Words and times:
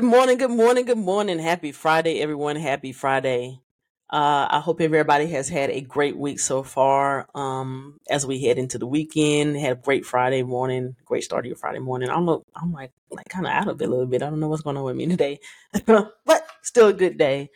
Good 0.00 0.08
morning, 0.08 0.38
good 0.38 0.50
morning, 0.50 0.86
good 0.86 0.96
morning. 0.96 1.38
Happy 1.38 1.72
Friday, 1.72 2.22
everyone. 2.22 2.56
Happy 2.56 2.90
Friday. 2.90 3.60
Uh, 4.08 4.48
I 4.50 4.60
hope 4.60 4.80
everybody 4.80 5.26
has 5.26 5.50
had 5.50 5.68
a 5.68 5.82
great 5.82 6.16
week 6.16 6.40
so 6.40 6.62
far. 6.62 7.28
Um, 7.34 7.98
as 8.08 8.24
we 8.24 8.42
head 8.42 8.56
into 8.56 8.78
the 8.78 8.86
weekend, 8.86 9.58
had 9.58 9.72
a 9.72 9.74
great 9.78 10.06
Friday 10.06 10.42
morning, 10.42 10.96
great 11.04 11.22
start 11.22 11.44
of 11.44 11.48
your 11.48 11.56
Friday 11.56 11.80
morning. 11.80 12.08
I'm 12.08 12.24
look, 12.24 12.46
I'm 12.56 12.72
like, 12.72 12.92
like 13.10 13.28
kind 13.28 13.44
of 13.44 13.52
out 13.52 13.68
of 13.68 13.82
it 13.82 13.84
a 13.84 13.90
little 13.90 14.06
bit. 14.06 14.22
I 14.22 14.30
don't 14.30 14.40
know 14.40 14.48
what's 14.48 14.62
going 14.62 14.78
on 14.78 14.84
with 14.84 14.96
me 14.96 15.06
today, 15.06 15.38
but 15.84 16.46
still 16.62 16.88
a 16.88 16.94
good 16.94 17.18
day. 17.18 17.50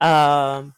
Um, 0.00 0.74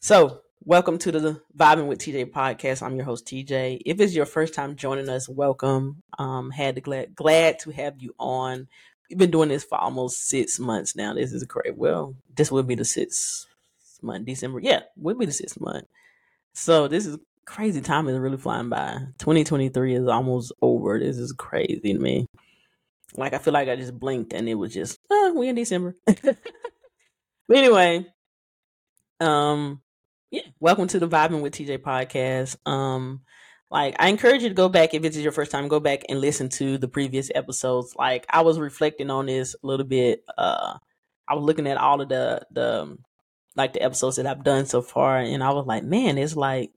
so 0.00 0.40
welcome 0.64 0.98
to 0.98 1.12
the 1.12 1.40
Vibing 1.56 1.86
with 1.86 2.00
TJ 2.00 2.32
podcast. 2.32 2.82
I'm 2.82 2.96
your 2.96 3.04
host 3.04 3.24
TJ. 3.24 3.82
If 3.86 4.00
it's 4.00 4.16
your 4.16 4.26
first 4.26 4.52
time 4.54 4.74
joining 4.74 5.08
us, 5.08 5.28
welcome. 5.28 6.02
Um, 6.18 6.50
had 6.50 6.74
to 6.74 6.80
glad 6.80 7.14
glad 7.14 7.60
to 7.60 7.70
have 7.70 8.02
you 8.02 8.16
on. 8.18 8.66
We've 9.10 9.18
been 9.18 9.32
doing 9.32 9.48
this 9.48 9.64
for 9.64 9.76
almost 9.76 10.28
six 10.28 10.60
months 10.60 10.94
now. 10.94 11.14
This 11.14 11.32
is 11.32 11.42
great. 11.42 11.76
Well, 11.76 12.14
this 12.36 12.52
will 12.52 12.62
be 12.62 12.76
the 12.76 12.84
sixth 12.84 13.46
month, 14.00 14.24
December. 14.24 14.60
Yeah, 14.60 14.82
will 14.96 15.16
be 15.16 15.26
the 15.26 15.32
sixth 15.32 15.60
month. 15.60 15.86
So 16.52 16.86
this 16.86 17.06
is 17.06 17.18
crazy. 17.44 17.80
Time 17.80 18.06
is 18.06 18.16
really 18.16 18.36
flying 18.36 18.68
by. 18.68 18.98
2023 19.18 19.96
is 19.96 20.06
almost 20.06 20.52
over. 20.62 21.00
This 21.00 21.18
is 21.18 21.32
crazy 21.32 21.80
to 21.92 21.98
me. 21.98 22.26
Like 23.16 23.34
I 23.34 23.38
feel 23.38 23.52
like 23.52 23.68
I 23.68 23.74
just 23.74 23.98
blinked 23.98 24.32
and 24.32 24.48
it 24.48 24.54
was 24.54 24.72
just 24.72 25.00
oh, 25.10 25.34
we 25.36 25.48
in 25.48 25.56
December. 25.56 25.96
but 26.06 26.36
anyway, 27.50 28.06
um, 29.18 29.82
yeah, 30.30 30.42
welcome 30.60 30.86
to 30.86 31.00
the 31.00 31.08
Vibing 31.08 31.42
with 31.42 31.54
TJ 31.54 31.78
podcast. 31.78 32.56
Um, 32.64 33.22
like 33.70 33.96
I 33.98 34.08
encourage 34.08 34.42
you 34.42 34.48
to 34.48 34.54
go 34.54 34.68
back 34.68 34.94
if 34.94 35.04
it's 35.04 35.16
your 35.16 35.32
first 35.32 35.50
time, 35.50 35.68
go 35.68 35.80
back 35.80 36.02
and 36.08 36.20
listen 36.20 36.48
to 36.50 36.78
the 36.78 36.88
previous 36.88 37.30
episodes. 37.34 37.94
Like 37.96 38.26
I 38.30 38.42
was 38.42 38.58
reflecting 38.58 39.10
on 39.10 39.26
this 39.26 39.54
a 39.62 39.66
little 39.66 39.86
bit. 39.86 40.24
Uh, 40.36 40.78
I 41.28 41.34
was 41.34 41.44
looking 41.44 41.66
at 41.66 41.76
all 41.76 42.00
of 42.00 42.08
the 42.08 42.46
the 42.50 42.96
like 43.56 43.72
the 43.72 43.82
episodes 43.82 44.16
that 44.16 44.26
I've 44.26 44.44
done 44.44 44.66
so 44.66 44.82
far, 44.82 45.18
and 45.18 45.42
I 45.42 45.52
was 45.52 45.66
like, 45.66 45.84
man, 45.84 46.18
it's 46.18 46.36
like 46.36 46.72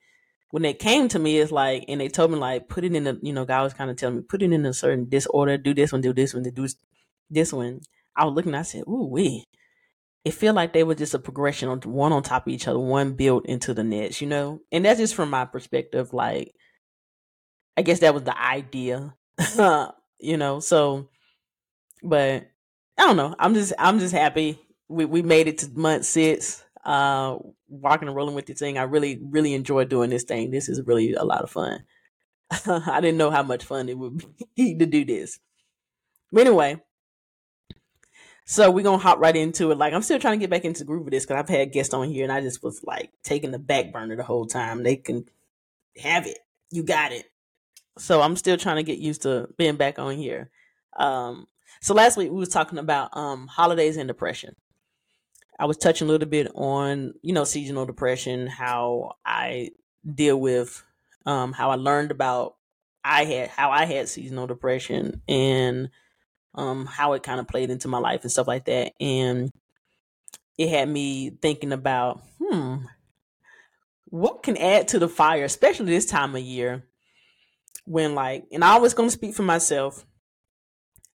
when 0.52 0.66
it 0.66 0.80
came 0.80 1.08
to 1.10 1.20
me, 1.20 1.40
it's 1.40 1.52
like, 1.52 1.86
and 1.88 2.00
they 2.00 2.10
told 2.10 2.32
me 2.32 2.38
like 2.38 2.70
put 2.70 2.84
it 2.84 2.96
in 2.96 3.06
the, 3.06 3.20
you 3.24 3.34
know, 3.34 3.46
God 3.46 3.64
was 3.64 3.74
kind 3.74 3.90
of 3.90 3.98
telling 3.98 4.18
me 4.18 4.22
put 4.22 4.44
it 4.44 4.52
in 4.52 4.66
a 4.66 4.74
certain 4.74 5.10
disorder, 5.10 5.58
do 5.58 5.74
this 5.74 5.92
one, 5.92 6.02
do 6.02 6.14
this 6.14 6.34
one, 6.34 6.44
do 6.44 6.68
this 7.30 7.54
one. 7.54 7.82
I 8.16 8.26
was 8.26 8.36
looking, 8.36 8.54
I 8.54 8.62
said, 8.62 8.84
ooh 8.88 9.08
wee 9.10 9.46
it 10.24 10.34
feel 10.34 10.54
like 10.54 10.74
they 10.74 10.84
were 10.84 10.96
just 10.96 11.14
a 11.14 11.20
progression 11.20 11.70
on 11.70 11.80
one 11.82 12.14
on 12.14 12.24
top 12.24 12.48
of 12.48 12.54
each 12.54 12.68
other, 12.68 12.80
one 12.80 13.14
built 13.14 13.46
into 13.46 13.74
the 13.74 13.84
next, 13.84 14.22
you 14.22 14.28
know? 14.28 14.62
And 14.72 14.86
that's 14.86 15.00
just 15.00 15.16
from 15.16 15.30
my 15.30 15.46
perspective. 15.46 16.14
Like, 16.14 16.54
I 17.76 17.82
guess 17.82 18.00
that 18.00 18.14
was 18.14 18.24
the 18.24 18.40
idea, 18.40 19.16
you 20.20 20.38
know? 20.38 20.60
So, 20.60 21.10
but 22.04 22.48
I 22.98 23.02
don't 23.08 23.18
know. 23.18 23.36
I'm 23.40 23.54
just, 23.54 23.74
I'm 23.80 24.00
just 24.00 24.14
happy 24.14 24.60
we, 24.94 25.06
we 25.06 25.22
made 25.22 25.48
it 25.48 25.60
to 25.60 25.70
month 25.74 26.06
six, 26.06 26.64
uh, 26.86 27.38
walking 27.68 28.08
and 28.08 28.16
rolling 28.16 28.36
with 28.36 28.46
this 28.46 28.60
thing. 28.60 28.78
I 28.78 28.84
really, 28.84 29.20
really 29.30 29.54
enjoy 29.54 29.86
doing 29.86 30.10
this 30.10 30.24
thing. 30.24 30.52
This 30.52 30.70
is 30.70 30.82
really 30.86 31.14
a 31.14 31.24
lot 31.24 31.44
of 31.44 31.50
fun. 31.50 31.84
I 32.66 33.02
didn't 33.02 33.18
know 33.18 33.32
how 33.32 33.44
much 33.44 33.64
fun 33.64 33.90
it 33.90 33.98
would 33.98 34.24
be 34.56 34.78
to 34.78 34.86
do 34.86 35.04
this. 35.04 35.40
But 36.32 36.48
anyway, 36.48 36.82
so 38.46 38.70
we're 38.70 38.84
gonna 38.84 38.98
hop 38.98 39.20
right 39.20 39.36
into 39.36 39.72
it. 39.72 39.78
Like 39.78 39.94
I'm 39.94 40.02
still 40.02 40.20
trying 40.20 40.40
to 40.40 40.44
get 40.44 40.50
back 40.50 40.66
into 40.66 40.80
the 40.80 40.86
groove 40.86 41.08
of 41.08 41.12
this 41.12 41.26
because 41.26 41.40
I've 41.40 41.50
had 41.50 41.72
guests 41.72 41.94
on 41.94 42.10
here 42.10 42.24
and 42.24 42.32
I 42.32 42.42
just 42.42 42.64
was 42.64 42.84
like 42.84 43.12
taking 43.24 43.52
the 43.52 43.60
back 43.60 43.92
burner 43.92 44.16
the 44.16 44.24
whole 44.24 44.46
time. 44.46 44.84
They 44.84 44.96
can 44.96 45.26
have 46.02 46.28
it. 46.28 46.40
You 46.72 46.84
got 46.84 47.12
it. 47.12 47.26
So 47.98 48.22
I'm 48.22 48.36
still 48.36 48.58
trying 48.58 48.78
to 48.78 48.84
get 48.84 49.00
used 49.00 49.24
to 49.24 49.50
being 49.58 49.76
back 49.76 50.00
on 50.00 50.16
here. 50.16 50.50
Um 50.98 51.48
so 51.82 51.94
last 51.94 52.18
week 52.18 52.32
we 52.32 52.38
was 52.38 52.50
talking 52.50 52.78
about 52.80 53.10
um 53.14 53.48
holidays 53.48 53.98
and 53.98 54.08
depression. 54.08 54.56
I 55.60 55.66
was 55.66 55.78
touching 55.78 56.08
a 56.08 56.12
little 56.12 56.28
bit 56.28 56.52
on, 56.56 57.14
you 57.22 57.34
know, 57.34 57.44
seasonal 57.44 57.86
depression, 57.86 58.48
how 58.48 59.14
I 59.26 59.72
deal 60.14 60.40
with 60.40 60.84
um 61.26 61.54
how 61.54 61.72
I 61.72 61.76
learned 61.76 62.12
about 62.12 62.56
I 63.04 63.26
had 63.26 63.50
how 63.50 63.72
I 63.72 63.86
had 63.86 64.08
seasonal 64.08 64.48
depression 64.48 65.22
and 65.28 65.90
um, 66.56 66.86
how 66.86 67.14
it 67.14 67.24
kind 67.24 67.40
of 67.40 67.48
played 67.48 67.70
into 67.70 67.88
my 67.88 67.98
life 67.98 68.22
and 68.24 68.32
stuff 68.32 68.48
like 68.48 68.66
that. 68.66 68.94
And 69.00 69.52
it 70.58 70.70
had 70.70 70.88
me 70.88 71.32
thinking 71.42 71.74
about, 71.74 72.22
hmm, 72.40 72.78
what 74.06 74.44
can 74.44 74.58
add 74.58 74.90
to 74.90 75.00
the 75.00 75.10
fire, 75.10 75.44
especially 75.44 75.88
this 75.88 76.06
time 76.06 76.36
of 76.36 76.42
year 76.42 76.84
when 77.86 78.16
like, 78.16 78.46
and 78.52 78.64
I 78.64 78.72
always 78.72 78.94
gonna 78.94 79.10
speak 79.12 79.36
for 79.36 79.44
myself. 79.44 80.06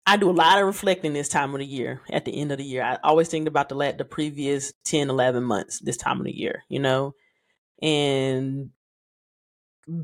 I 0.06 0.16
do 0.16 0.30
a 0.30 0.32
lot 0.32 0.58
of 0.58 0.66
reflecting 0.66 1.12
this 1.12 1.28
time 1.28 1.52
of 1.54 1.60
the 1.60 1.66
year 1.66 2.00
at 2.10 2.24
the 2.24 2.40
end 2.40 2.50
of 2.50 2.58
the 2.58 2.64
year. 2.64 2.82
I 2.82 2.98
always 3.04 3.28
think 3.28 3.46
about 3.46 3.68
the 3.68 3.94
the 3.96 4.06
previous 4.06 4.72
10, 4.84 5.10
11 5.10 5.44
months 5.44 5.80
this 5.80 5.98
time 5.98 6.18
of 6.18 6.24
the 6.24 6.34
year, 6.34 6.62
you 6.70 6.78
know, 6.78 7.14
and 7.82 8.70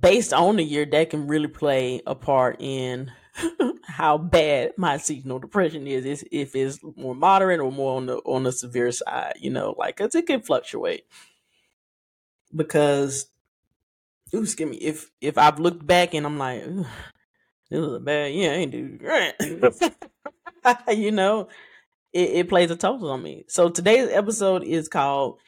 based 0.00 0.32
on 0.32 0.56
the 0.56 0.64
year, 0.64 0.86
that 0.86 1.10
can 1.10 1.26
really 1.26 1.48
play 1.48 2.00
a 2.06 2.14
part 2.14 2.56
in 2.60 3.10
how 3.86 4.18
bad 4.18 4.72
my 4.76 4.96
seasonal 4.96 5.38
depression 5.38 5.86
is, 5.86 6.04
is 6.04 6.24
if 6.30 6.54
it's 6.54 6.78
more 6.96 7.14
moderate 7.14 7.60
or 7.60 7.72
more 7.72 7.96
on 7.96 8.06
the 8.06 8.16
on 8.18 8.44
the 8.44 8.52
severe 8.52 8.92
side, 8.92 9.34
you 9.40 9.50
know, 9.50 9.74
like 9.78 10.00
it 10.00 10.26
can 10.26 10.40
fluctuate. 10.40 11.04
Because 12.54 13.26
ooh, 14.32 14.42
excuse 14.42 14.70
me, 14.70 14.76
if 14.76 15.10
if 15.20 15.36
I've 15.38 15.58
looked 15.58 15.86
back 15.86 16.14
and 16.14 16.24
I'm 16.24 16.38
like, 16.38 16.64
this 17.70 17.80
was 17.80 17.94
a 17.94 18.00
bad 18.00 18.32
yeah, 18.32 18.50
I 18.50 18.54
ain't 18.54 18.72
do 18.72 18.96
great. 18.98 19.34
you 20.96 21.10
know, 21.10 21.48
it, 22.12 22.30
it 22.30 22.48
plays 22.48 22.70
a 22.70 22.76
toll 22.76 23.10
on 23.10 23.22
me. 23.22 23.44
So 23.48 23.68
today's 23.68 24.08
episode 24.10 24.62
is 24.64 24.88
called 24.88 25.38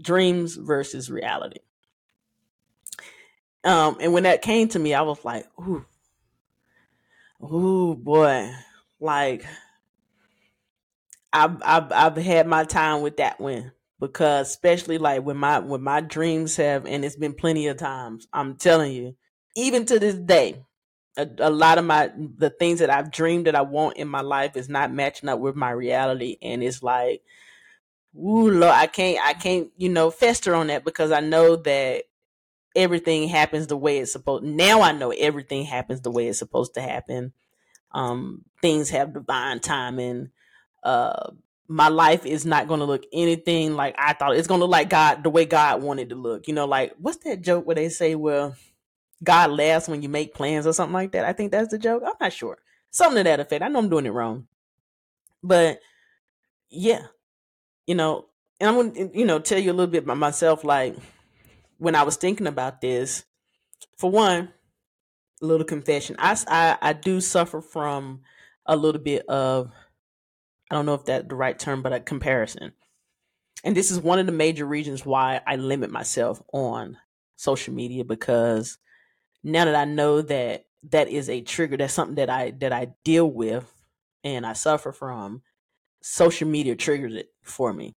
Dreams 0.00 0.56
versus 0.56 1.10
Reality. 1.10 1.60
Um, 3.62 3.96
and 4.00 4.12
when 4.12 4.24
that 4.24 4.42
came 4.42 4.68
to 4.68 4.78
me, 4.78 4.94
I 4.94 5.02
was 5.02 5.24
like, 5.24 5.46
ooh, 5.58 5.84
ooh 7.42 7.94
boy, 7.94 8.50
like 9.00 9.46
I've 11.32 11.62
I've 11.62 11.92
I've 11.92 12.16
had 12.16 12.46
my 12.46 12.64
time 12.64 13.02
with 13.02 13.18
that 13.18 13.40
one 13.40 13.72
because 14.00 14.48
especially 14.48 14.98
like 14.98 15.22
when 15.22 15.36
my 15.36 15.58
when 15.60 15.82
my 15.82 16.00
dreams 16.00 16.56
have 16.56 16.86
and 16.86 17.04
it's 17.04 17.16
been 17.16 17.34
plenty 17.34 17.66
of 17.68 17.76
times. 17.76 18.26
I'm 18.32 18.56
telling 18.56 18.92
you, 18.92 19.16
even 19.56 19.86
to 19.86 19.98
this 19.98 20.16
day, 20.16 20.64
a, 21.16 21.28
a 21.38 21.50
lot 21.50 21.78
of 21.78 21.84
my 21.84 22.10
the 22.16 22.50
things 22.50 22.80
that 22.80 22.90
I've 22.90 23.10
dreamed 23.10 23.46
that 23.46 23.54
I 23.54 23.62
want 23.62 23.96
in 23.96 24.08
my 24.08 24.20
life 24.20 24.56
is 24.56 24.68
not 24.68 24.92
matching 24.92 25.28
up 25.28 25.38
with 25.38 25.56
my 25.56 25.70
reality, 25.70 26.36
and 26.42 26.62
it's 26.62 26.82
like, 26.82 27.22
ooh, 28.16 28.50
Lord, 28.50 28.74
I 28.74 28.86
can't 28.86 29.24
I 29.24 29.34
can't 29.34 29.70
you 29.76 29.88
know 29.88 30.10
fester 30.10 30.54
on 30.54 30.68
that 30.68 30.84
because 30.84 31.12
I 31.12 31.20
know 31.20 31.56
that 31.56 32.04
everything 32.76 33.28
happens 33.28 33.68
the 33.68 33.76
way 33.76 33.98
it's 33.98 34.12
supposed. 34.12 34.44
Now 34.44 34.82
I 34.82 34.92
know 34.92 35.10
everything 35.10 35.64
happens 35.64 36.00
the 36.00 36.10
way 36.10 36.28
it's 36.28 36.38
supposed 36.38 36.74
to 36.74 36.82
happen. 36.82 37.32
Um, 37.92 38.44
things 38.60 38.90
have 38.90 39.14
divine 39.14 39.60
timing. 39.60 40.30
Uh, 40.82 41.30
my 41.68 41.88
life 41.88 42.26
is 42.26 42.44
not 42.44 42.68
going 42.68 42.80
to 42.80 42.86
look 42.86 43.04
anything 43.12 43.74
like 43.74 43.94
I 43.98 44.12
thought. 44.12 44.36
It's 44.36 44.48
going 44.48 44.60
to 44.60 44.64
look 44.66 44.72
like 44.72 44.90
God, 44.90 45.22
the 45.22 45.30
way 45.30 45.44
God 45.44 45.82
wanted 45.82 46.10
to 46.10 46.14
look. 46.14 46.46
You 46.46 46.54
know, 46.54 46.66
like 46.66 46.94
what's 46.98 47.18
that 47.24 47.42
joke 47.42 47.66
where 47.66 47.76
they 47.76 47.88
say, 47.88 48.14
"Well, 48.14 48.54
God 49.22 49.50
laughs 49.50 49.88
when 49.88 50.02
you 50.02 50.08
make 50.08 50.34
plans" 50.34 50.66
or 50.66 50.72
something 50.72 50.94
like 50.94 51.12
that. 51.12 51.24
I 51.24 51.32
think 51.32 51.52
that's 51.52 51.70
the 51.70 51.78
joke. 51.78 52.02
I'm 52.04 52.14
not 52.20 52.32
sure. 52.32 52.58
Something 52.90 53.24
to 53.24 53.24
that 53.24 53.40
effect. 53.40 53.62
I 53.62 53.68
know 53.68 53.78
I'm 53.78 53.88
doing 53.88 54.06
it 54.06 54.10
wrong, 54.10 54.46
but 55.42 55.80
yeah, 56.70 57.06
you 57.86 57.94
know, 57.94 58.26
and 58.60 58.68
I'm 58.68 58.74
going 58.74 58.92
to, 58.92 59.18
you 59.18 59.24
know, 59.24 59.38
tell 59.38 59.58
you 59.58 59.70
a 59.70 59.74
little 59.74 59.90
bit 59.90 60.04
about 60.04 60.18
myself. 60.18 60.64
Like 60.64 60.96
when 61.78 61.94
I 61.94 62.02
was 62.02 62.16
thinking 62.16 62.46
about 62.46 62.80
this, 62.80 63.24
for 63.96 64.10
one, 64.10 64.52
a 65.42 65.46
little 65.46 65.66
confession. 65.66 66.16
I, 66.18 66.36
I, 66.48 66.78
I 66.80 66.92
do 66.92 67.20
suffer 67.20 67.60
from 67.60 68.20
a 68.66 68.76
little 68.76 69.00
bit 69.00 69.26
of, 69.28 69.70
I 70.74 70.76
don't 70.76 70.86
know 70.86 70.94
if 70.94 71.04
that's 71.04 71.28
the 71.28 71.36
right 71.36 71.56
term, 71.56 71.82
but 71.82 71.92
a 71.92 72.00
comparison. 72.00 72.72
And 73.62 73.76
this 73.76 73.92
is 73.92 74.00
one 74.00 74.18
of 74.18 74.26
the 74.26 74.32
major 74.32 74.66
reasons 74.66 75.06
why 75.06 75.40
I 75.46 75.54
limit 75.54 75.88
myself 75.88 76.42
on 76.52 76.98
social 77.36 77.72
media 77.72 78.04
because 78.04 78.78
now 79.44 79.66
that 79.66 79.76
I 79.76 79.84
know 79.84 80.20
that 80.22 80.64
that 80.90 81.08
is 81.08 81.30
a 81.30 81.42
trigger, 81.42 81.76
that's 81.76 81.94
something 81.94 82.16
that 82.16 82.28
I 82.28 82.50
that 82.58 82.72
I 82.72 82.88
deal 83.04 83.30
with 83.30 83.72
and 84.24 84.44
I 84.44 84.52
suffer 84.54 84.90
from, 84.90 85.42
social 86.02 86.48
media 86.48 86.74
triggers 86.74 87.14
it 87.14 87.28
for 87.44 87.72
me. 87.72 87.94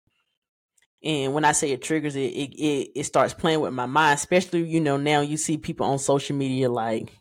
And 1.05 1.33
when 1.33 1.45
I 1.45 1.53
say 1.53 1.71
it 1.71 1.81
triggers 1.81 2.17
it, 2.17 2.33
it, 2.33 2.55
it, 2.61 2.91
it 2.97 3.05
starts 3.05 3.35
playing 3.35 3.61
with 3.61 3.73
my 3.73 3.87
mind, 3.87 4.19
especially, 4.19 4.65
you 4.65 4.81
know, 4.81 4.97
now 4.97 5.21
you 5.21 5.37
see 5.37 5.59
people 5.59 5.87
on 5.87 6.01
social 6.01 6.35
media 6.35 6.69
like, 6.69 7.21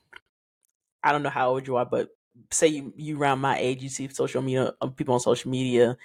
I 1.03 1.11
don't 1.11 1.21
know 1.21 1.29
how 1.29 1.49
old 1.51 1.67
you 1.67 1.75
are, 1.75 1.85
but 1.85 2.09
say 2.53 2.67
you, 2.67 2.93
you 2.95 3.17
around 3.19 3.39
my 3.39 3.57
age, 3.57 3.83
you 3.83 3.89
see 3.89 4.07
social 4.09 4.41
media, 4.41 4.73
uh, 4.81 4.87
people 4.87 5.13
on 5.15 5.19
social 5.19 5.51
media. 5.51 5.97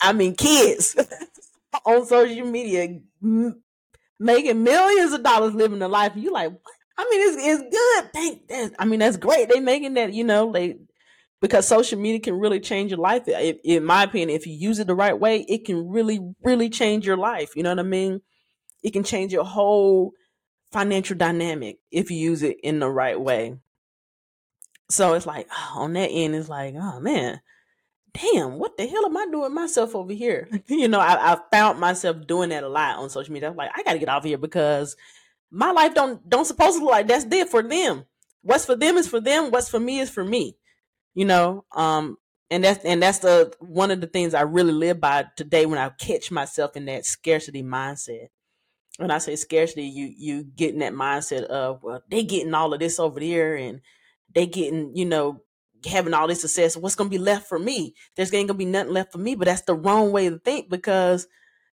I 0.00 0.12
mean, 0.12 0.34
kids 0.34 0.96
on 1.86 2.06
social 2.06 2.46
media 2.46 3.00
m- 3.22 3.62
making 4.18 4.62
millions 4.64 5.12
of 5.12 5.22
dollars 5.22 5.54
living 5.54 5.82
a 5.82 5.88
life. 5.88 6.14
You 6.16 6.32
like, 6.32 6.52
what? 6.52 6.74
I 6.98 7.04
mean, 7.10 7.28
it's, 7.28 7.38
it's 7.62 7.76
good. 7.76 8.12
Thank 8.12 8.48
that. 8.48 8.74
I 8.78 8.84
mean, 8.86 9.00
that's 9.00 9.16
great. 9.18 9.48
They 9.50 9.60
making 9.60 9.94
that, 9.94 10.14
you 10.14 10.24
know, 10.24 10.52
they, 10.52 10.78
because 11.40 11.68
social 11.68 11.98
media 12.00 12.20
can 12.20 12.38
really 12.38 12.60
change 12.60 12.90
your 12.92 13.00
life. 13.00 13.28
in 13.28 13.84
my 13.84 14.04
opinion, 14.04 14.30
if 14.30 14.46
you 14.46 14.54
use 14.54 14.78
it 14.80 14.86
the 14.88 14.94
right 14.96 15.18
way, 15.18 15.42
it 15.48 15.64
can 15.66 15.88
really, 15.88 16.20
really 16.44 16.70
change 16.70 17.06
your 17.06 17.16
life. 17.18 17.56
You 17.56 17.62
know 17.64 17.70
what 17.70 17.80
I 17.80 17.84
mean? 17.84 18.22
It 18.82 18.92
can 18.92 19.04
change 19.04 19.32
your 19.32 19.44
whole 19.44 20.12
financial 20.72 21.16
dynamic 21.16 21.78
if 21.90 22.10
you 22.10 22.18
use 22.18 22.42
it 22.42 22.58
in 22.62 22.80
the 22.80 22.90
right 22.90 23.20
way. 23.20 23.58
So 24.92 25.14
it's 25.14 25.26
like 25.26 25.48
on 25.74 25.94
that 25.94 26.10
end, 26.10 26.34
it's 26.34 26.50
like, 26.50 26.74
oh 26.76 27.00
man, 27.00 27.40
damn, 28.12 28.58
what 28.58 28.76
the 28.76 28.86
hell 28.86 29.06
am 29.06 29.16
I 29.16 29.26
doing 29.30 29.54
myself 29.54 29.94
over 29.94 30.12
here? 30.12 30.48
you 30.66 30.86
know, 30.86 31.00
I, 31.00 31.32
I 31.32 31.38
found 31.50 31.80
myself 31.80 32.26
doing 32.26 32.50
that 32.50 32.62
a 32.62 32.68
lot 32.68 32.98
on 32.98 33.08
social 33.08 33.32
media. 33.32 33.48
I'm 33.48 33.56
like, 33.56 33.70
I 33.74 33.82
gotta 33.82 33.98
get 33.98 34.10
off 34.10 34.24
here 34.24 34.36
because 34.36 34.96
my 35.50 35.70
life 35.70 35.94
don't 35.94 36.28
don't 36.28 36.44
supposed 36.44 36.78
to 36.78 36.84
look 36.84 36.92
like 36.92 37.08
that's 37.08 37.24
there 37.24 37.46
for 37.46 37.62
them. 37.62 38.04
What's 38.42 38.66
for 38.66 38.76
them 38.76 38.98
is 38.98 39.08
for 39.08 39.20
them. 39.20 39.50
What's 39.50 39.70
for 39.70 39.80
me 39.80 40.00
is 40.00 40.10
for 40.10 40.24
me. 40.24 40.56
You 41.14 41.24
know, 41.24 41.64
um, 41.72 42.18
and 42.50 42.62
that's 42.62 42.84
and 42.84 43.02
that's 43.02 43.20
the 43.20 43.54
one 43.60 43.90
of 43.90 44.02
the 44.02 44.06
things 44.06 44.34
I 44.34 44.42
really 44.42 44.72
live 44.72 45.00
by 45.00 45.26
today 45.36 45.64
when 45.64 45.78
I 45.78 45.88
catch 45.88 46.30
myself 46.30 46.76
in 46.76 46.84
that 46.86 47.06
scarcity 47.06 47.62
mindset. 47.62 48.28
When 48.98 49.10
I 49.10 49.18
say 49.18 49.36
scarcity, 49.36 49.84
you 49.84 50.12
you 50.14 50.44
get 50.44 50.74
in 50.74 50.80
that 50.80 50.92
mindset 50.92 51.44
of 51.44 51.82
well, 51.82 52.02
they 52.10 52.24
getting 52.24 52.52
all 52.52 52.74
of 52.74 52.80
this 52.80 52.98
over 52.98 53.20
there 53.20 53.56
and 53.56 53.80
they 54.34 54.46
getting, 54.46 54.96
you 54.96 55.04
know, 55.04 55.42
having 55.86 56.14
all 56.14 56.28
this 56.28 56.40
success. 56.40 56.76
What's 56.76 56.94
gonna 56.94 57.10
be 57.10 57.18
left 57.18 57.48
for 57.48 57.58
me? 57.58 57.94
There's 58.16 58.32
ain't 58.32 58.48
gonna 58.48 58.58
be 58.58 58.64
nothing 58.64 58.92
left 58.92 59.12
for 59.12 59.18
me. 59.18 59.34
But 59.34 59.46
that's 59.46 59.62
the 59.62 59.74
wrong 59.74 60.12
way 60.12 60.28
to 60.28 60.38
think 60.38 60.68
because 60.68 61.26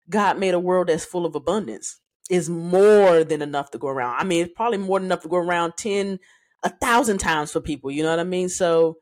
God 0.09 0.39
made 0.39 0.54
a 0.54 0.59
world 0.59 0.88
that's 0.88 1.06
full 1.06 1.25
of 1.25 1.36
abundance. 1.36 2.00
Is 2.30 2.50
more 2.50 3.24
than 3.24 3.42
enough 3.42 3.71
to 3.71 3.77
go 3.77 3.88
around. 3.88 4.18
I 4.19 4.25
mean, 4.25 4.44
it's 4.44 4.54
probably 4.54 4.80
more 4.80 5.00
than 5.00 5.06
enough 5.06 5.21
to 5.21 5.30
go 5.30 5.38
around 5.38 5.77
ten, 5.77 6.19
a 6.62 6.69
thousand 6.69 7.19
times 7.19 7.54
for 7.54 7.62
people. 7.62 7.89
You 7.89 8.04
know 8.04 8.09
what 8.09 8.19
I 8.19 8.25
mean? 8.25 8.50
So, 8.50 8.98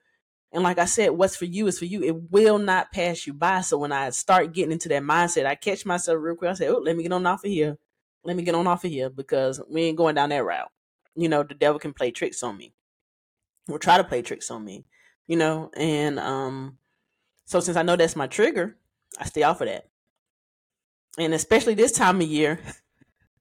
and 0.52 0.62
like 0.62 0.78
I 0.78 0.86
said, 0.86 1.10
what's 1.10 1.36
for 1.36 1.46
you 1.46 1.66
is 1.66 1.80
for 1.80 1.86
you. 1.86 2.04
It 2.04 2.32
will 2.32 2.60
not 2.60 2.92
pass 2.92 3.26
you 3.26 3.34
by. 3.34 3.62
So 3.62 3.80
when 3.80 3.92
I 3.92 4.12
start 4.12 4.54
getting 4.54 4.72
into 4.72 4.90
that 4.90 5.02
mindset, 5.02 5.48
I 5.48 5.56
catch 5.56 5.88
myself 5.88 6.20
real 6.22 6.36
quick. 6.36 6.52
I 6.52 6.54
say, 6.54 6.68
"Oh, 6.68 6.78
let 6.78 6.96
me 6.96 7.02
get 7.02 7.14
on 7.14 7.26
off 7.26 7.44
of 7.44 7.50
here. 7.50 7.78
Let 8.24 8.36
me 8.36 8.44
get 8.44 8.54
on 8.54 8.68
off 8.68 8.86
of 8.86 8.92
here 8.92 9.10
because 9.10 9.60
we 9.68 9.84
ain't 9.84 9.98
going 9.98 10.14
down 10.14 10.30
that 10.30 10.46
route." 10.46 10.70
You 11.16 11.28
know, 11.28 11.42
the 11.42 11.56
devil 11.56 11.80
can 11.80 11.94
play 11.94 12.12
tricks 12.12 12.44
on 12.44 12.58
me 12.58 12.76
will 13.68 13.80
try 13.80 13.98
to 13.98 14.04
play 14.04 14.22
tricks 14.22 14.52
on 14.52 14.64
me, 14.64 14.86
you 15.28 15.38
know, 15.38 15.72
and 15.76 16.20
um, 16.20 16.78
so 17.46 17.60
since 17.60 17.78
I 17.78 17.84
know 17.84 17.96
that's 17.96 18.16
my 18.16 18.28
trigger, 18.28 18.78
I 19.20 19.26
stay 19.26 19.44
off 19.44 19.62
of 19.62 19.68
that. 19.68 19.90
And 21.18 21.34
especially 21.34 21.76
this 21.76 21.92
time 21.92 22.22
of 22.22 22.28
year, 22.28 22.60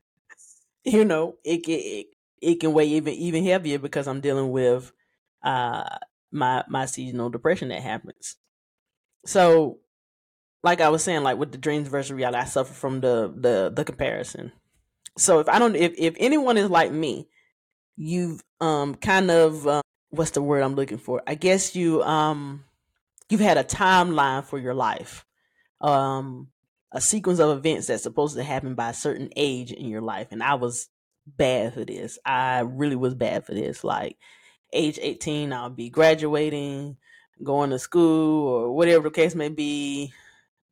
you 0.85 1.05
know, 1.05 1.37
it 1.45 1.67
it, 1.69 2.07
it 2.41 2.61
can 2.61 2.73
weigh 2.73 2.89
even 2.89 3.15
even 3.15 3.45
heavier 3.45 3.79
because 3.79 4.07
I'm 4.07 4.21
dealing 4.21 4.51
with 4.51 4.93
uh 5.43 5.89
my 6.31 6.65
my 6.69 6.87
seasonal 6.87 7.31
depression 7.31 7.69
that 7.69 7.83
happens. 7.83 8.37
So, 9.27 9.79
like 10.63 10.81
I 10.81 10.91
was 10.91 11.03
saying, 11.03 11.23
like 11.23 11.39
with 11.39 11.53
the 11.53 11.59
dreams 11.59 11.89
versus 11.89 12.13
reality, 12.13 12.39
I 12.39 12.45
suffer 12.45 12.75
from 12.75 13.01
the 13.01 13.33
the 13.35 13.73
the 13.75 13.85
comparison. 13.85 14.53
So 15.17 15.39
if 15.39 15.49
I 15.49 15.59
don't, 15.59 15.77
if 15.77 15.95
if 15.97 16.15
anyone 16.19 16.59
is 16.59 16.69
like 16.71 16.93
me, 16.93 17.29
you've 17.97 18.43
um 18.61 18.95
kind 18.97 19.31
of 19.31 19.67
um, 19.67 19.83
what's 20.17 20.33
the 20.33 20.43
word 20.43 20.63
I'm 20.63 20.75
looking 20.75 20.99
for? 20.99 21.23
I 21.27 21.35
guess 21.35 21.75
you 21.75 22.03
um 22.03 22.65
you've 23.29 23.41
had 23.41 23.59
a 23.59 23.65
timeline 23.65 24.45
for 24.45 24.59
your 24.59 24.75
life. 24.75 25.25
Um 25.81 26.49
a 26.93 27.01
sequence 27.01 27.41
of 27.41 27.57
events 27.57 27.89
that's 27.89 28.05
supposed 28.05 28.37
to 28.37 28.45
happen 28.45 28.75
by 28.75 28.91
a 28.91 28.95
certain 28.95 29.29
age 29.37 29.73
in 29.73 29.89
your 29.89 30.01
life. 30.01 30.29
And 30.31 30.43
I 30.43 30.55
was 30.55 30.89
bad 31.27 31.75
for 31.75 31.85
this. 31.85 32.19
I 32.25 32.61
really 32.61 32.95
was 32.95 33.15
bad 33.15 33.45
for 33.45 33.53
this. 33.53 33.83
Like 33.83 34.17
age 34.73 34.99
18, 35.03 35.53
I'll 35.53 35.71
be 35.71 35.91
graduating, 35.91 36.97
going 37.43 37.71
to 37.71 37.79
school 37.81 38.47
or 38.47 38.73
whatever 38.73 39.05
the 39.05 39.15
case 39.15 39.35
may 39.35 39.49
be. 39.49 40.13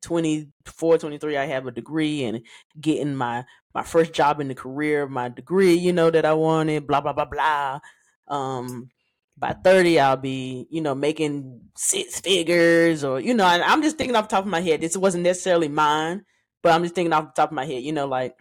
24, 0.01 0.97
23, 0.97 1.37
I 1.37 1.45
have 1.45 1.65
a 1.65 1.71
degree 1.71 2.25
and 2.25 2.41
getting 2.79 3.15
my 3.15 3.45
my 3.73 3.83
first 3.83 4.13
job 4.13 4.39
in 4.39 4.47
the 4.47 4.55
career, 4.55 5.07
my 5.07 5.29
degree, 5.29 5.73
you 5.73 5.93
know, 5.93 6.11
that 6.11 6.25
I 6.25 6.33
wanted, 6.33 6.85
blah, 6.85 7.01
blah, 7.01 7.13
blah, 7.13 7.25
blah. 7.25 7.79
Um, 8.27 8.91
by 9.37 9.53
30 9.53 9.99
i'll 9.99 10.17
be 10.17 10.67
you 10.69 10.81
know 10.81 10.93
making 10.93 11.61
six 11.75 12.19
figures 12.19 13.03
or 13.03 13.19
you 13.19 13.33
know 13.33 13.45
i'm 13.45 13.81
just 13.81 13.97
thinking 13.97 14.15
off 14.15 14.29
the 14.29 14.35
top 14.35 14.45
of 14.45 14.51
my 14.51 14.61
head. 14.61 14.81
This 14.81 14.95
wasn't 14.95 15.23
necessarily 15.23 15.67
mine 15.67 16.23
but 16.61 16.71
i'm 16.71 16.83
just 16.83 16.95
thinking 16.95 17.13
off 17.13 17.33
the 17.33 17.41
top 17.41 17.49
of 17.49 17.55
my 17.55 17.65
head 17.65 17.83
you 17.83 17.91
know 17.91 18.07
like 18.07 18.35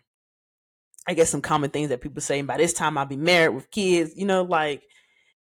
i 1.07 1.15
guess 1.15 1.31
some 1.31 1.41
common 1.41 1.71
things 1.71 1.89
that 1.89 2.01
people 2.01 2.21
say 2.21 2.39
and 2.39 2.49
by 2.49 2.57
this 2.57 2.73
time 2.73 2.99
i'll 2.99 3.07
be 3.07 3.17
married 3.17 3.55
with 3.55 3.71
kids 3.71 4.13
you 4.17 4.27
know 4.27 4.43
like 4.43 4.83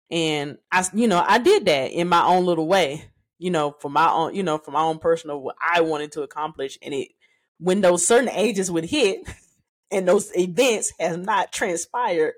and 0.09 0.57
i 0.71 0.85
you 0.93 1.07
know 1.07 1.23
i 1.27 1.37
did 1.37 1.65
that 1.65 1.91
in 1.91 2.07
my 2.07 2.23
own 2.23 2.45
little 2.45 2.67
way 2.67 3.05
you 3.37 3.49
know 3.49 3.75
for 3.79 3.89
my 3.89 4.09
own 4.09 4.33
you 4.35 4.43
know 4.43 4.57
for 4.57 4.71
my 4.71 4.81
own 4.81 4.99
personal 4.99 5.41
what 5.41 5.55
i 5.61 5.81
wanted 5.81 6.11
to 6.11 6.21
accomplish 6.21 6.77
and 6.81 6.93
it 6.93 7.09
when 7.59 7.81
those 7.81 8.05
certain 8.05 8.29
ages 8.29 8.71
would 8.71 8.85
hit 8.85 9.21
and 9.91 10.07
those 10.07 10.35
events 10.35 10.93
has 10.99 11.17
not 11.17 11.51
transpired 11.51 12.33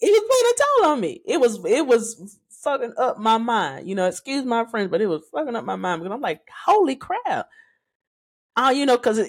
it 0.00 0.10
was 0.10 0.22
playing 0.28 0.54
a 0.54 0.82
toll 0.82 0.92
on 0.92 1.00
me. 1.00 1.22
It 1.24 1.40
was 1.40 1.64
it 1.64 1.86
was 1.86 2.38
fucking 2.62 2.94
up 2.98 3.18
my 3.18 3.38
mind. 3.38 3.88
You 3.88 3.94
know, 3.94 4.06
excuse 4.06 4.44
my 4.44 4.64
friends, 4.66 4.90
but 4.90 5.00
it 5.00 5.06
was 5.06 5.22
fucking 5.32 5.56
up 5.56 5.64
my 5.64 5.76
mind 5.76 6.02
because 6.02 6.14
I'm 6.14 6.20
like, 6.20 6.42
holy 6.66 6.96
crap. 6.96 7.48
Oh, 8.58 8.66
uh, 8.66 8.70
you 8.70 8.86
know, 8.86 8.96
because 8.96 9.20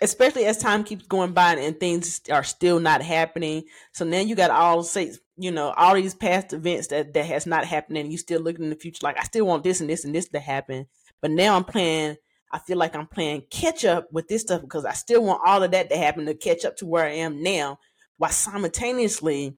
especially 0.00 0.44
as 0.46 0.58
time 0.58 0.84
keeps 0.84 1.06
going 1.06 1.32
by 1.32 1.54
and 1.54 1.78
things 1.78 2.20
are 2.30 2.42
still 2.42 2.80
not 2.80 3.02
happening. 3.02 3.64
So 3.92 4.04
now 4.04 4.20
you 4.20 4.34
got 4.34 4.50
all 4.50 4.82
say, 4.82 5.12
you 5.36 5.50
know, 5.50 5.72
all 5.76 5.94
these 5.94 6.14
past 6.14 6.52
events 6.52 6.88
that 6.88 7.14
that 7.14 7.26
has 7.26 7.46
not 7.46 7.64
happened, 7.64 7.98
and 7.98 8.10
you 8.10 8.18
still 8.18 8.40
looking 8.40 8.64
in 8.64 8.70
the 8.70 8.76
future 8.76 9.00
like 9.02 9.18
I 9.18 9.24
still 9.24 9.46
want 9.46 9.64
this 9.64 9.80
and 9.80 9.88
this 9.88 10.04
and 10.04 10.14
this 10.14 10.28
to 10.28 10.40
happen. 10.40 10.86
But 11.20 11.30
now 11.30 11.56
I'm 11.56 11.64
playing. 11.64 12.16
I 12.52 12.58
feel 12.60 12.78
like 12.78 12.94
I'm 12.94 13.08
playing 13.08 13.44
catch 13.50 13.84
up 13.84 14.12
with 14.12 14.28
this 14.28 14.42
stuff 14.42 14.60
because 14.60 14.84
I 14.84 14.92
still 14.92 15.24
want 15.24 15.42
all 15.44 15.62
of 15.62 15.72
that 15.72 15.90
to 15.90 15.96
happen 15.96 16.26
to 16.26 16.34
catch 16.34 16.64
up 16.64 16.76
to 16.76 16.86
where 16.86 17.04
I 17.04 17.14
am 17.14 17.42
now 17.42 17.80
while 18.24 18.32
simultaneously 18.32 19.54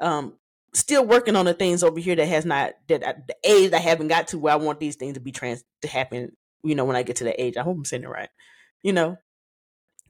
um 0.00 0.32
still 0.74 1.06
working 1.06 1.36
on 1.36 1.44
the 1.44 1.54
things 1.54 1.84
over 1.84 2.00
here 2.00 2.16
that 2.16 2.26
has 2.26 2.44
not 2.44 2.72
that 2.88 3.06
I, 3.06 3.14
the 3.28 3.36
age 3.44 3.72
I 3.72 3.78
haven't 3.78 4.08
got 4.08 4.28
to 4.28 4.38
where 4.38 4.52
I 4.52 4.56
want 4.56 4.80
these 4.80 4.96
things 4.96 5.14
to 5.14 5.20
be 5.20 5.30
trans 5.30 5.62
to 5.82 5.88
happen. 5.88 6.32
You 6.64 6.74
know, 6.74 6.84
when 6.84 6.96
I 6.96 7.04
get 7.04 7.16
to 7.16 7.24
that 7.24 7.40
age, 7.40 7.56
I 7.56 7.62
hope 7.62 7.76
I'm 7.76 7.84
saying 7.84 8.02
it 8.02 8.08
right. 8.08 8.28
You 8.82 8.92
know, 8.92 9.18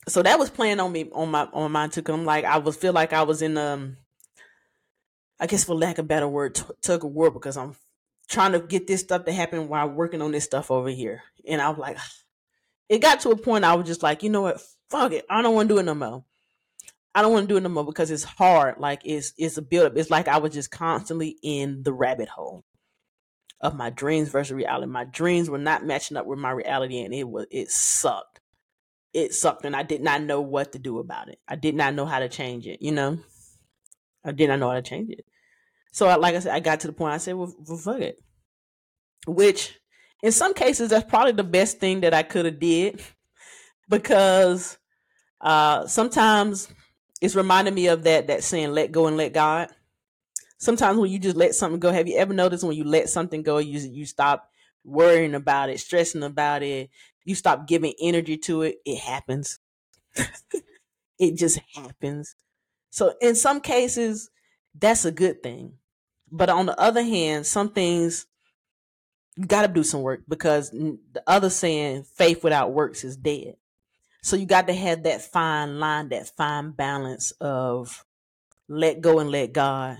so 0.08 0.22
that 0.22 0.38
was 0.38 0.48
playing 0.48 0.80
on 0.80 0.90
me 0.90 1.10
on 1.12 1.30
my 1.30 1.48
on 1.52 1.70
my 1.70 1.88
too. 1.88 2.02
I'm 2.08 2.24
like 2.24 2.46
I 2.46 2.56
was 2.56 2.76
feel 2.76 2.94
like 2.94 3.12
I 3.12 3.24
was 3.24 3.42
in 3.42 3.58
um, 3.58 3.98
I 5.38 5.46
guess 5.46 5.64
for 5.64 5.74
lack 5.74 5.98
of 5.98 6.08
better 6.08 6.26
word, 6.26 6.54
t- 6.54 6.64
tug 6.80 7.04
of 7.04 7.10
war 7.10 7.30
because 7.30 7.58
I'm 7.58 7.76
trying 8.26 8.52
to 8.52 8.60
get 8.60 8.86
this 8.86 9.02
stuff 9.02 9.26
to 9.26 9.32
happen 9.32 9.68
while 9.68 9.88
working 9.90 10.22
on 10.22 10.32
this 10.32 10.44
stuff 10.44 10.70
over 10.70 10.88
here, 10.88 11.22
and 11.46 11.60
I 11.60 11.68
was 11.68 11.78
like, 11.78 11.98
it 12.88 13.02
got 13.02 13.20
to 13.20 13.32
a 13.32 13.36
point 13.36 13.66
I 13.66 13.74
was 13.74 13.86
just 13.86 14.02
like, 14.02 14.22
you 14.22 14.30
know 14.30 14.40
what, 14.40 14.62
fuck 14.88 15.12
it, 15.12 15.26
I 15.28 15.42
don't 15.42 15.54
want 15.54 15.68
to 15.68 15.74
do 15.74 15.78
it 15.78 15.84
no 15.84 15.94
more. 15.94 16.24
I 17.16 17.22
don't 17.22 17.32
want 17.32 17.48
to 17.48 17.54
do 17.54 17.56
it 17.56 17.62
no 17.62 17.70
more 17.70 17.86
because 17.86 18.10
it's 18.10 18.24
hard. 18.24 18.74
Like 18.78 19.00
it's 19.02 19.32
it's 19.38 19.56
a 19.56 19.62
build 19.62 19.86
up. 19.86 19.96
It's 19.96 20.10
like 20.10 20.28
I 20.28 20.36
was 20.36 20.52
just 20.52 20.70
constantly 20.70 21.38
in 21.42 21.82
the 21.82 21.94
rabbit 21.94 22.28
hole 22.28 22.62
of 23.58 23.74
my 23.74 23.88
dreams 23.88 24.28
versus 24.28 24.52
reality. 24.52 24.86
My 24.86 25.04
dreams 25.04 25.48
were 25.48 25.56
not 25.56 25.82
matching 25.82 26.18
up 26.18 26.26
with 26.26 26.38
my 26.38 26.50
reality, 26.50 27.00
and 27.00 27.14
it 27.14 27.26
was 27.26 27.46
it 27.50 27.70
sucked. 27.70 28.40
It 29.14 29.32
sucked, 29.32 29.64
and 29.64 29.74
I 29.74 29.82
did 29.82 30.02
not 30.02 30.24
know 30.24 30.42
what 30.42 30.72
to 30.72 30.78
do 30.78 30.98
about 30.98 31.30
it. 31.30 31.38
I 31.48 31.56
did 31.56 31.74
not 31.74 31.94
know 31.94 32.04
how 32.04 32.18
to 32.18 32.28
change 32.28 32.66
it. 32.66 32.82
You 32.82 32.92
know, 32.92 33.18
I 34.22 34.32
did 34.32 34.48
not 34.48 34.58
know 34.58 34.68
how 34.68 34.74
to 34.74 34.82
change 34.82 35.08
it. 35.08 35.24
So, 35.92 36.14
like 36.18 36.34
I 36.34 36.40
said, 36.40 36.52
I 36.52 36.60
got 36.60 36.80
to 36.80 36.86
the 36.86 36.92
point. 36.92 37.14
I 37.14 37.16
said, 37.16 37.34
"Well, 37.34 37.54
well 37.66 37.78
fuck 37.78 38.00
it," 38.02 38.22
which 39.26 39.80
in 40.22 40.32
some 40.32 40.52
cases 40.52 40.90
that's 40.90 41.08
probably 41.08 41.32
the 41.32 41.44
best 41.44 41.78
thing 41.78 42.02
that 42.02 42.12
I 42.12 42.24
could 42.24 42.44
have 42.44 42.58
did 42.58 43.00
because 43.88 44.76
uh, 45.40 45.86
sometimes 45.86 46.68
it's 47.20 47.34
reminding 47.34 47.74
me 47.74 47.88
of 47.88 48.02
that 48.04 48.26
that 48.28 48.44
saying 48.44 48.72
let 48.72 48.92
go 48.92 49.06
and 49.06 49.16
let 49.16 49.32
god. 49.32 49.70
Sometimes 50.58 50.98
when 50.98 51.10
you 51.10 51.18
just 51.18 51.36
let 51.36 51.54
something 51.54 51.80
go 51.80 51.92
have 51.92 52.08
you 52.08 52.16
ever 52.18 52.34
noticed 52.34 52.64
when 52.64 52.76
you 52.76 52.84
let 52.84 53.08
something 53.08 53.42
go 53.42 53.58
you 53.58 53.78
you 53.80 54.06
stop 54.06 54.50
worrying 54.84 55.34
about 55.34 55.70
it 55.70 55.80
stressing 55.80 56.22
about 56.22 56.62
it 56.62 56.90
you 57.24 57.34
stop 57.34 57.66
giving 57.66 57.94
energy 58.00 58.36
to 58.38 58.62
it? 58.62 58.78
It 58.84 58.98
happens. 59.00 59.60
It 61.18 61.36
just 61.36 61.60
happens. 61.74 62.34
So 62.90 63.14
in 63.20 63.34
some 63.36 63.60
cases 63.60 64.30
that's 64.74 65.04
a 65.04 65.12
good 65.12 65.42
thing. 65.42 65.78
But 66.30 66.50
on 66.50 66.66
the 66.66 66.78
other 66.80 67.02
hand 67.02 67.46
some 67.46 67.70
things 67.72 68.26
you 69.36 69.46
got 69.46 69.62
to 69.66 69.68
do 69.68 69.82
some 69.82 70.02
work 70.02 70.22
because 70.28 70.70
the 70.70 71.22
other 71.26 71.50
saying 71.50 72.04
faith 72.04 72.42
without 72.42 72.72
works 72.72 73.04
is 73.04 73.16
dead 73.16 73.56
so 74.26 74.34
you 74.34 74.44
got 74.44 74.66
to 74.66 74.74
have 74.74 75.04
that 75.04 75.22
fine 75.22 75.78
line, 75.78 76.08
that 76.08 76.26
fine 76.36 76.72
balance 76.72 77.30
of 77.40 78.04
let 78.68 79.00
go 79.00 79.20
and 79.20 79.30
let 79.30 79.52
God 79.52 79.98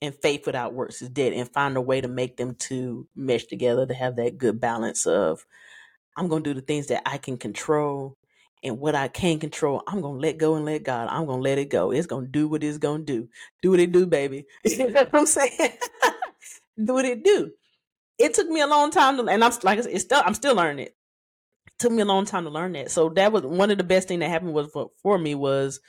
and 0.00 0.12
faith 0.16 0.46
without 0.46 0.74
works 0.74 1.00
is 1.00 1.08
dead 1.10 1.32
and 1.32 1.48
find 1.48 1.76
a 1.76 1.80
way 1.80 2.00
to 2.00 2.08
make 2.08 2.36
them 2.36 2.56
two 2.56 3.06
mesh 3.14 3.44
together 3.44 3.86
to 3.86 3.94
have 3.94 4.16
that 4.16 4.36
good 4.36 4.60
balance 4.60 5.06
of 5.06 5.46
I'm 6.16 6.26
going 6.26 6.42
to 6.42 6.50
do 6.50 6.54
the 6.58 6.66
things 6.66 6.88
that 6.88 7.02
I 7.06 7.18
can 7.18 7.38
control 7.38 8.16
and 8.64 8.80
what 8.80 8.96
I 8.96 9.06
can't 9.06 9.40
control, 9.40 9.84
I'm 9.86 10.00
going 10.00 10.16
to 10.16 10.26
let 10.26 10.38
go 10.38 10.56
and 10.56 10.64
let 10.64 10.82
God. 10.82 11.06
I'm 11.08 11.26
going 11.26 11.38
to 11.38 11.48
let 11.48 11.58
it 11.58 11.70
go. 11.70 11.92
It's 11.92 12.08
going 12.08 12.24
to 12.24 12.30
do 12.32 12.48
what 12.48 12.64
it's 12.64 12.78
going 12.78 13.06
to 13.06 13.12
do. 13.12 13.28
Do 13.62 13.70
what 13.70 13.80
it 13.80 13.92
do, 13.92 14.06
baby. 14.06 14.44
you 14.64 14.90
know 14.90 15.04
what 15.04 15.14
I'm 15.14 15.26
saying? 15.26 15.70
do 16.84 16.94
what 16.94 17.04
it 17.04 17.22
do. 17.22 17.52
It 18.18 18.34
took 18.34 18.48
me 18.48 18.60
a 18.60 18.66
long 18.66 18.90
time 18.90 19.18
to, 19.18 19.26
and 19.28 19.44
I'm 19.44 19.52
like 19.62 19.78
it's 19.78 20.02
still 20.02 20.22
I'm 20.24 20.34
still 20.34 20.56
learning 20.56 20.86
it. 20.86 20.96
Took 21.82 21.92
me 21.92 22.02
a 22.02 22.04
long 22.04 22.26
time 22.26 22.44
to 22.44 22.50
learn 22.50 22.72
that. 22.72 22.92
So 22.92 23.08
that 23.10 23.32
was 23.32 23.42
one 23.42 23.72
of 23.72 23.78
the 23.78 23.84
best 23.84 24.06
thing 24.06 24.20
that 24.20 24.30
happened 24.30 24.54
was 24.54 24.70
for, 24.70 24.92
for 25.02 25.18
me 25.18 25.34
was 25.34 25.80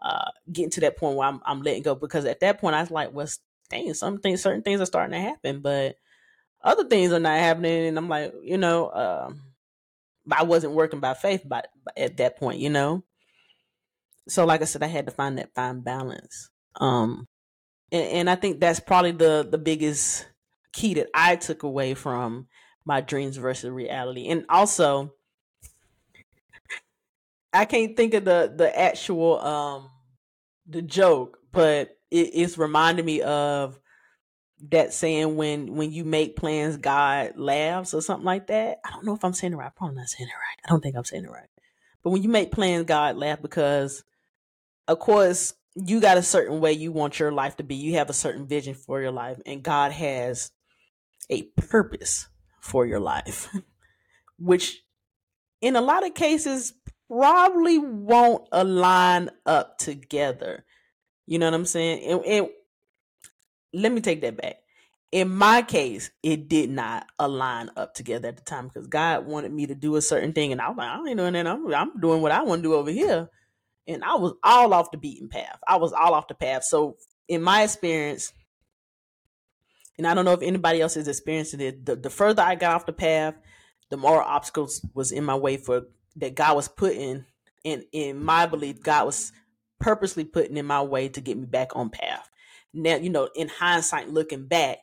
uh, 0.00 0.30
getting 0.50 0.70
to 0.70 0.80
that 0.80 0.96
point 0.96 1.16
where 1.16 1.28
I'm, 1.28 1.42
I'm 1.44 1.60
letting 1.60 1.82
go 1.82 1.94
because 1.94 2.24
at 2.24 2.40
that 2.40 2.58
point 2.58 2.74
I 2.74 2.80
was 2.80 2.90
like, 2.90 3.12
well, 3.12 3.28
dang, 3.68 3.92
some 3.92 4.18
things, 4.18 4.40
certain 4.40 4.62
things 4.62 4.80
are 4.80 4.86
starting 4.86 5.12
to 5.12 5.20
happen, 5.20 5.60
but 5.60 5.96
other 6.62 6.84
things 6.84 7.12
are 7.12 7.20
not 7.20 7.38
happening, 7.38 7.86
and 7.86 7.98
I'm 7.98 8.08
like, 8.08 8.32
you 8.42 8.56
know, 8.56 8.90
um, 8.90 9.42
I 10.32 10.42
wasn't 10.42 10.72
working 10.72 11.00
by 11.00 11.14
faith, 11.14 11.42
but 11.44 11.68
at 11.96 12.16
that 12.16 12.38
point, 12.38 12.60
you 12.60 12.70
know. 12.70 13.04
So, 14.28 14.44
like 14.44 14.62
I 14.62 14.64
said, 14.64 14.82
I 14.82 14.88
had 14.88 15.06
to 15.06 15.12
find 15.12 15.38
that 15.38 15.54
fine 15.54 15.80
balance. 15.80 16.50
Um, 16.80 17.28
and, 17.92 18.04
and 18.04 18.30
I 18.30 18.34
think 18.34 18.58
that's 18.58 18.80
probably 18.80 19.12
the 19.12 19.46
the 19.48 19.58
biggest 19.58 20.26
key 20.72 20.94
that 20.94 21.08
I 21.14 21.36
took 21.36 21.62
away 21.62 21.94
from 21.94 22.48
my 22.84 23.00
dreams 23.00 23.36
versus 23.36 23.70
reality, 23.70 24.28
and 24.28 24.44
also 24.48 25.12
I 27.56 27.64
can't 27.64 27.96
think 27.96 28.14
of 28.14 28.24
the 28.24 28.52
the 28.54 28.78
actual 28.78 29.40
um 29.40 29.90
the 30.66 30.82
joke, 30.82 31.38
but 31.52 31.96
it, 32.10 32.30
it's 32.34 32.58
reminding 32.58 33.04
me 33.04 33.22
of 33.22 33.78
that 34.70 34.92
saying 34.92 35.36
when 35.36 35.74
when 35.74 35.92
you 35.92 36.04
make 36.04 36.36
plans, 36.36 36.76
God 36.76 37.32
laughs 37.36 37.94
or 37.94 38.02
something 38.02 38.24
like 38.24 38.48
that. 38.48 38.78
I 38.84 38.90
don't 38.90 39.04
know 39.04 39.14
if 39.14 39.24
I'm 39.24 39.32
saying 39.32 39.52
it 39.52 39.56
right. 39.56 39.66
I'm 39.66 39.72
probably 39.72 39.96
not 39.96 40.08
saying 40.08 40.28
it 40.28 40.32
right. 40.32 40.58
I 40.64 40.68
don't 40.70 40.80
think 40.80 40.96
I'm 40.96 41.04
saying 41.04 41.24
it 41.24 41.30
right. 41.30 41.48
But 42.02 42.10
when 42.10 42.22
you 42.22 42.28
make 42.28 42.52
plans, 42.52 42.86
God 42.86 43.16
laughs 43.16 43.42
because, 43.42 44.04
of 44.86 44.98
course, 44.98 45.54
you 45.74 46.00
got 46.00 46.18
a 46.18 46.22
certain 46.22 46.60
way 46.60 46.72
you 46.72 46.92
want 46.92 47.18
your 47.18 47.32
life 47.32 47.56
to 47.56 47.64
be. 47.64 47.74
You 47.74 47.94
have 47.94 48.10
a 48.10 48.14
certain 48.14 48.46
vision 48.46 48.74
for 48.74 49.00
your 49.00 49.10
life, 49.10 49.38
and 49.44 49.62
God 49.62 49.92
has 49.92 50.50
a 51.28 51.42
purpose 51.56 52.28
for 52.60 52.86
your 52.86 53.00
life, 53.00 53.48
which 54.38 54.82
in 55.60 55.76
a 55.76 55.80
lot 55.80 56.06
of 56.06 56.14
cases 56.14 56.72
probably 57.08 57.78
won't 57.78 58.48
align 58.52 59.30
up 59.44 59.78
together. 59.78 60.64
You 61.26 61.38
know 61.38 61.46
what 61.46 61.54
I'm 61.54 61.66
saying? 61.66 62.02
And, 62.04 62.24
and 62.24 62.48
let 63.72 63.92
me 63.92 64.00
take 64.00 64.20
that 64.22 64.36
back. 64.36 64.56
In 65.12 65.34
my 65.34 65.62
case, 65.62 66.10
it 66.22 66.48
did 66.48 66.68
not 66.68 67.06
align 67.18 67.70
up 67.76 67.94
together 67.94 68.28
at 68.28 68.36
the 68.36 68.42
time 68.42 68.68
because 68.68 68.86
God 68.86 69.26
wanted 69.26 69.52
me 69.52 69.66
to 69.66 69.74
do 69.74 69.96
a 69.96 70.02
certain 70.02 70.32
thing, 70.32 70.52
and 70.52 70.60
I 70.60 70.68
was 70.68 70.76
like, 70.76 70.88
I 70.88 71.08
ain't 71.08 71.16
doing 71.16 71.32
that. 71.34 71.46
I'm, 71.46 71.72
I'm 71.72 72.00
doing 72.00 72.22
what 72.22 72.32
I 72.32 72.42
want 72.42 72.62
to 72.62 72.68
do 72.68 72.74
over 72.74 72.90
here, 72.90 73.28
and 73.86 74.02
I 74.04 74.16
was 74.16 74.34
all 74.42 74.74
off 74.74 74.90
the 74.90 74.98
beaten 74.98 75.28
path. 75.28 75.58
I 75.66 75.76
was 75.76 75.92
all 75.92 76.12
off 76.12 76.28
the 76.28 76.34
path. 76.34 76.64
So, 76.64 76.96
in 77.28 77.40
my 77.40 77.62
experience, 77.62 78.32
and 79.96 80.06
I 80.06 80.14
don't 80.14 80.24
know 80.24 80.32
if 80.32 80.42
anybody 80.42 80.80
else 80.80 80.96
is 80.96 81.08
experiencing 81.08 81.60
it, 81.60 81.86
the, 81.86 81.96
the 81.96 82.10
further 82.10 82.42
I 82.42 82.56
got 82.56 82.74
off 82.74 82.86
the 82.86 82.92
path, 82.92 83.34
the 83.90 83.96
more 83.96 84.22
obstacles 84.22 84.84
was 84.92 85.12
in 85.12 85.24
my 85.24 85.36
way 85.36 85.56
for 85.56 85.82
that 86.16 86.34
God 86.34 86.56
was 86.56 86.68
putting 86.68 87.24
in 87.64 87.84
in 87.92 88.22
my 88.22 88.46
belief, 88.46 88.82
God 88.82 89.06
was 89.06 89.32
purposely 89.80 90.24
putting 90.24 90.56
in 90.56 90.66
my 90.66 90.82
way 90.82 91.08
to 91.08 91.20
get 91.20 91.36
me 91.36 91.46
back 91.46 91.76
on 91.76 91.90
path. 91.90 92.28
Now 92.72 92.96
you 92.96 93.10
know 93.10 93.28
in 93.34 93.48
hindsight 93.48 94.10
looking 94.10 94.46
back 94.46 94.78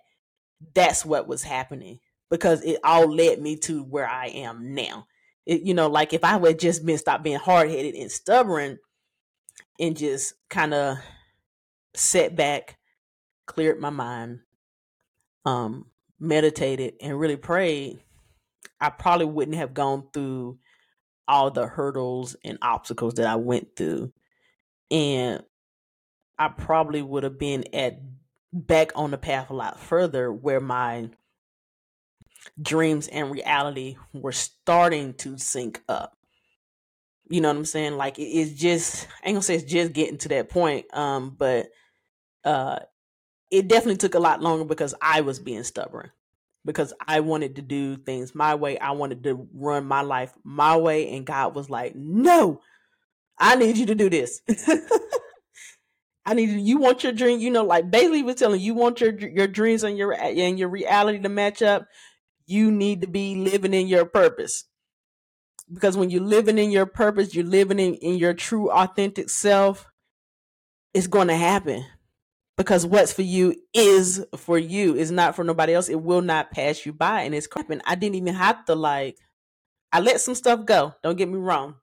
that's 0.73 1.05
what 1.05 1.27
was 1.27 1.43
happening 1.43 1.99
because 2.29 2.61
it 2.63 2.79
all 2.83 3.13
led 3.13 3.41
me 3.41 3.57
to 3.57 3.83
where 3.83 4.07
i 4.07 4.27
am 4.27 4.73
now. 4.73 5.07
It, 5.45 5.61
you 5.61 5.73
know 5.73 5.87
like 5.87 6.13
if 6.13 6.23
i 6.23 6.37
would 6.37 6.59
just 6.59 6.85
been 6.85 6.97
stopped 6.97 7.23
being 7.23 7.37
hard-headed 7.37 7.95
and 7.95 8.11
stubborn 8.11 8.79
and 9.79 9.97
just 9.97 10.35
kind 10.49 10.73
of 10.73 10.97
set 11.95 12.35
back 12.35 12.77
cleared 13.45 13.79
my 13.79 13.89
mind 13.89 14.39
um 15.45 15.87
meditated 16.19 16.93
and 17.01 17.19
really 17.19 17.35
prayed 17.35 17.99
i 18.79 18.89
probably 18.89 19.25
wouldn't 19.25 19.57
have 19.57 19.73
gone 19.73 20.07
through 20.13 20.57
all 21.27 21.51
the 21.51 21.67
hurdles 21.67 22.35
and 22.43 22.57
obstacles 22.61 23.15
that 23.15 23.27
i 23.27 23.35
went 23.35 23.75
through 23.75 24.11
and 24.91 25.43
I 26.37 26.49
probably 26.49 27.01
would 27.01 27.23
have 27.23 27.39
been 27.39 27.65
at 27.73 27.99
back 28.51 28.91
on 28.95 29.11
the 29.11 29.17
path 29.17 29.49
a 29.49 29.53
lot 29.53 29.79
further 29.79 30.31
where 30.31 30.59
my 30.59 31.09
dreams 32.61 33.07
and 33.07 33.31
reality 33.31 33.95
were 34.13 34.31
starting 34.31 35.13
to 35.15 35.37
sync 35.37 35.81
up. 35.89 36.15
You 37.29 37.41
know 37.41 37.47
what 37.47 37.57
I'm 37.57 37.65
saying? 37.65 37.97
Like 37.97 38.19
it's 38.19 38.51
just 38.59 39.07
I 39.23 39.29
ain't 39.29 39.35
gonna 39.35 39.41
say 39.41 39.55
it's 39.55 39.71
just 39.71 39.93
getting 39.93 40.17
to 40.19 40.29
that 40.29 40.49
point. 40.49 40.85
Um, 40.93 41.35
but 41.37 41.67
uh 42.43 42.79
it 43.49 43.67
definitely 43.67 43.97
took 43.97 44.15
a 44.15 44.19
lot 44.19 44.41
longer 44.41 44.65
because 44.65 44.93
I 45.01 45.21
was 45.21 45.39
being 45.39 45.63
stubborn. 45.63 46.11
Because 46.65 46.93
I 47.05 47.19
wanted 47.19 47.57
to 47.57 47.61
do 47.61 47.97
things 47.97 48.33
my 48.33 48.55
way. 48.55 48.79
I 48.79 48.91
wanted 48.91 49.23
to 49.23 49.47
run 49.53 49.85
my 49.85 50.01
life 50.01 50.33
my 50.43 50.77
way. 50.77 51.15
And 51.15 51.25
God 51.25 51.55
was 51.55 51.69
like, 51.69 51.93
No, 51.95 52.61
I 53.37 53.55
need 53.55 53.77
you 53.77 53.85
to 53.87 53.95
do 53.95 54.09
this. 54.09 54.41
I 56.25 56.33
need 56.33 56.49
you 56.51 56.77
want 56.77 57.03
your 57.03 57.11
dream, 57.11 57.39
you 57.39 57.51
know, 57.51 57.65
like 57.65 57.91
Bailey 57.91 58.23
was 58.23 58.35
telling 58.35 58.61
you 58.61 58.73
want 58.73 59.01
your 59.01 59.11
your 59.19 59.47
dreams 59.47 59.83
and 59.83 59.97
your 59.97 60.13
and 60.13 60.57
your 60.57 60.69
reality 60.69 61.19
to 61.19 61.29
match 61.29 61.61
up. 61.61 61.87
You 62.45 62.71
need 62.71 63.01
to 63.01 63.07
be 63.07 63.35
living 63.35 63.73
in 63.73 63.87
your 63.87 64.05
purpose. 64.05 64.65
Because 65.71 65.97
when 65.97 66.09
you're 66.09 66.21
living 66.21 66.57
in 66.57 66.71
your 66.71 66.85
purpose, 66.85 67.33
you're 67.33 67.45
living 67.45 67.79
in, 67.79 67.95
in 67.95 68.15
your 68.15 68.33
true 68.33 68.69
authentic 68.69 69.29
self, 69.29 69.89
it's 70.93 71.07
going 71.07 71.29
to 71.29 71.35
happen. 71.35 71.85
Because 72.55 72.85
what's 72.85 73.11
for 73.11 73.23
you 73.23 73.55
is 73.73 74.23
for 74.37 74.57
you. 74.57 74.95
It's 74.95 75.11
not 75.11 75.35
for 75.35 75.43
nobody 75.43 75.73
else. 75.73 75.89
It 75.89 76.01
will 76.01 76.21
not 76.21 76.51
pass 76.51 76.85
you 76.85 76.93
by. 76.93 77.21
And 77.21 77.33
it's 77.33 77.47
happened. 77.53 77.81
I 77.85 77.95
didn't 77.95 78.15
even 78.15 78.35
have 78.35 78.65
to 78.65 78.75
like 78.75 79.17
I 79.91 79.99
let 79.99 80.19
some 80.21 80.33
stuff 80.35 80.65
go. 80.65 80.95
Don't 81.03 81.17
get 81.17 81.29
me 81.29 81.37
wrong. 81.37 81.75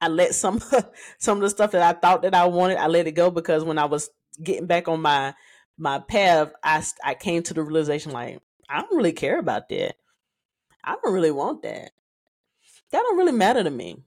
I 0.00 0.08
let 0.08 0.34
some 0.34 0.60
some 1.18 1.38
of 1.38 1.42
the 1.42 1.50
stuff 1.50 1.72
that 1.72 1.82
I 1.82 1.98
thought 1.98 2.22
that 2.22 2.34
I 2.34 2.46
wanted, 2.46 2.78
I 2.78 2.86
let 2.86 3.06
it 3.06 3.12
go 3.12 3.30
because 3.30 3.64
when 3.64 3.78
I 3.78 3.84
was 3.84 4.10
getting 4.42 4.66
back 4.66 4.88
on 4.88 5.02
my 5.02 5.34
my 5.78 5.98
path, 5.98 6.52
I 6.62 6.82
I 7.04 7.14
came 7.14 7.42
to 7.44 7.54
the 7.54 7.62
realization 7.62 8.12
like 8.12 8.40
I 8.68 8.80
don't 8.80 8.96
really 8.96 9.12
care 9.12 9.38
about 9.38 9.68
that. 9.68 9.94
I 10.82 10.96
don't 11.02 11.12
really 11.12 11.30
want 11.30 11.62
that. 11.62 11.90
That 12.92 13.02
don't 13.02 13.18
really 13.18 13.32
matter 13.32 13.62
to 13.62 13.70
me. 13.70 13.98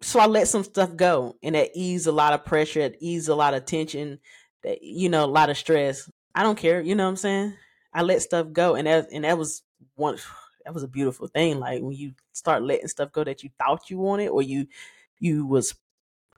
So 0.00 0.20
I 0.20 0.26
let 0.26 0.48
some 0.48 0.64
stuff 0.64 0.94
go, 0.96 1.36
and 1.42 1.54
that 1.54 1.70
eased 1.74 2.06
a 2.06 2.12
lot 2.12 2.32
of 2.32 2.44
pressure, 2.44 2.80
it 2.80 2.98
eased 3.00 3.28
a 3.28 3.34
lot 3.34 3.54
of 3.54 3.64
tension, 3.64 4.20
that 4.62 4.82
you 4.82 5.08
know, 5.08 5.24
a 5.24 5.26
lot 5.26 5.50
of 5.50 5.56
stress. 5.56 6.10
I 6.34 6.42
don't 6.42 6.58
care. 6.58 6.80
You 6.80 6.94
know 6.94 7.04
what 7.04 7.10
I'm 7.10 7.16
saying? 7.16 7.54
I 7.92 8.02
let 8.02 8.22
stuff 8.22 8.52
go, 8.52 8.74
and 8.74 8.86
that 8.86 9.08
and 9.12 9.24
that 9.24 9.38
was 9.38 9.62
one. 9.94 10.18
That 10.64 10.74
was 10.74 10.82
a 10.82 10.88
beautiful 10.88 11.28
thing. 11.28 11.60
Like 11.60 11.80
when 11.80 11.96
you 11.96 12.12
start 12.34 12.62
letting 12.62 12.88
stuff 12.88 13.10
go 13.10 13.24
that 13.24 13.42
you 13.42 13.48
thought 13.58 13.88
you 13.88 13.96
wanted, 13.96 14.28
or 14.28 14.42
you 14.42 14.66
you 15.18 15.46
was 15.46 15.74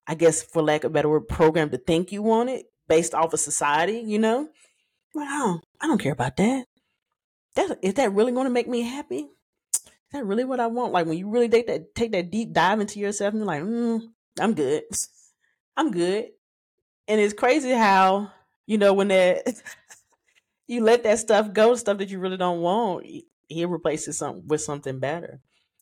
I 0.07 0.15
guess 0.15 0.43
for 0.43 0.63
lack 0.63 0.85
of 0.85 0.91
a 0.91 0.95
better 0.95 1.09
word, 1.09 1.29
programmed 1.29 1.73
to 1.73 1.79
think 1.79 2.13
you 2.13 2.23
wanted 2.23 2.65
based 2.89 3.15
off 3.15 3.33
of 3.33 3.41
society, 3.41 4.03
you 4.05 4.19
know? 4.19 4.49
Well, 5.15 5.63
I 5.81 5.87
don't 5.87 6.01
care 6.01 6.13
about 6.13 6.37
that. 6.37 6.67
That 7.55 7.79
is 7.83 7.95
that 7.95 8.13
really 8.13 8.33
going 8.33 8.47
to 8.47 8.53
make 8.53 8.69
me 8.69 8.83
happy? 8.83 9.29
Is 9.75 10.13
that 10.13 10.27
really 10.27 10.45
what 10.45 10.59
I 10.59 10.67
want? 10.67 10.93
Like 10.93 11.07
when 11.07 11.17
you 11.17 11.29
really 11.29 11.49
take 11.49 11.69
that 11.69 11.95
take 11.95 12.11
that 12.13 12.31
deep 12.31 12.53
dive 12.53 12.81
into 12.81 12.99
yourself 12.99 13.33
and 13.35 13.41
you're 13.41 13.47
like, 13.47 13.63
mm, 13.63 14.03
I'm 14.41 14.55
good. 14.55 14.83
I'm 15.77 15.93
good. 15.93 16.31
And 17.11 17.21
it's 17.21 17.35
crazy 17.35 17.73
how, 17.73 18.31
you 18.67 18.79
know, 18.79 18.95
when 18.95 19.09
that 19.09 19.43
you 20.69 20.85
let 20.85 21.03
that 21.03 21.19
stuff 21.19 21.53
go, 21.53 21.75
stuff 21.75 21.99
that 21.99 22.09
you 22.09 22.21
really 22.21 22.37
don't 22.37 22.61
want, 22.61 23.05
he 23.49 23.65
replaces 23.65 24.17
something 24.17 24.47
with 24.47 24.61
something 24.61 25.01
better. 25.01 25.41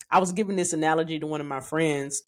I 0.09 0.17
was 0.17 0.31
giving 0.31 0.55
this 0.55 0.73
analogy 0.73 1.19
to 1.19 1.27
one 1.27 1.39
of 1.39 1.45
my 1.45 1.59
friends 1.59 2.23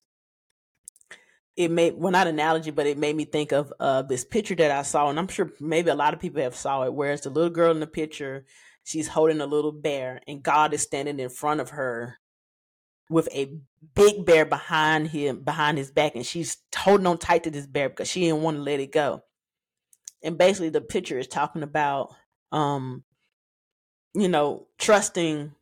it 1.56 1.72
made 1.72 1.96
well 1.98 2.12
not 2.12 2.28
analogy, 2.28 2.72
but 2.72 2.88
it 2.88 2.98
made 2.98 3.16
me 3.16 3.26
think 3.26 3.52
of 3.52 3.74
uh, 3.80 4.04
this 4.04 4.24
picture 4.24 4.56
that 4.56 4.72
I 4.72 4.84
saw, 4.84 5.10
and 5.10 5.20
I'm 5.20 5.28
sure 5.28 5.52
maybe 5.60 5.90
a 5.90 5.96
lot 5.96 6.14
of 6.14 6.20
people 6.20 6.42
have 6.42 6.56
saw 6.56 6.84
it. 6.84 6.94
Where 6.94 7.12
it's 7.12 7.24
the 7.24 7.30
little 7.30 7.50
girl 7.50 7.72
in 7.72 7.80
the 7.80 7.88
picture, 7.88 8.46
she's 8.84 9.08
holding 9.08 9.42
a 9.42 9.46
little 9.46 9.72
bear, 9.72 10.22
and 10.28 10.44
God 10.44 10.74
is 10.74 10.84
standing 10.84 11.20
in 11.20 11.30
front 11.30 11.60
of 11.60 11.72
her 11.72 12.20
with 13.12 13.28
a 13.34 13.54
big 13.94 14.26
bear 14.26 14.46
behind 14.46 15.10
him, 15.10 15.42
behind 15.42 15.78
his 15.78 15.92
back, 15.92 16.16
and 16.16 16.26
she's 16.26 16.58
holding 16.76 17.08
on 17.08 17.18
tight 17.18 17.44
to 17.44 17.52
this 17.52 17.68
bear 17.68 17.90
because 17.90 18.10
she 18.10 18.22
didn't 18.22 18.42
want 18.42 18.58
to 18.58 18.64
let 18.64 18.80
it 18.80 18.92
go. 18.92 19.22
And 20.24 20.38
basically, 20.38 20.70
the 20.70 20.82
picture 20.82 21.20
is 21.20 21.28
talking 21.28 21.64
about, 21.64 22.14
um, 22.52 23.04
you 24.14 24.28
know, 24.28 24.68
trusting 24.78 25.54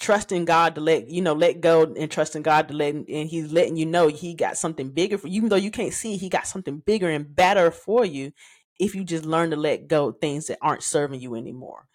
trusting 0.00 0.44
God 0.44 0.74
to 0.74 0.80
let 0.80 1.08
you 1.08 1.22
know 1.22 1.32
let 1.32 1.60
go 1.60 1.84
and 1.84 2.10
trusting 2.10 2.42
God 2.42 2.66
to 2.68 2.74
let 2.74 2.94
and 2.94 3.28
He's 3.28 3.52
letting 3.52 3.76
you 3.76 3.86
know 3.86 4.08
He 4.08 4.34
got 4.34 4.58
something 4.58 4.90
bigger 4.90 5.18
for 5.18 5.28
you, 5.28 5.36
even 5.36 5.48
though 5.48 5.56
you 5.56 5.70
can't 5.70 5.92
see 5.92 6.16
He 6.16 6.28
got 6.28 6.46
something 6.46 6.78
bigger 6.78 7.08
and 7.08 7.34
better 7.34 7.70
for 7.70 8.04
you 8.04 8.32
if 8.78 8.94
you 8.94 9.04
just 9.04 9.24
learn 9.24 9.50
to 9.50 9.56
let 9.56 9.88
go 9.88 10.12
things 10.12 10.46
that 10.46 10.58
aren't 10.60 10.82
serving 10.82 11.20
you 11.20 11.34
anymore. 11.34 11.86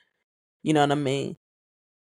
You 0.63 0.73
know 0.73 0.81
what 0.81 0.91
I 0.91 0.95
mean? 0.95 1.37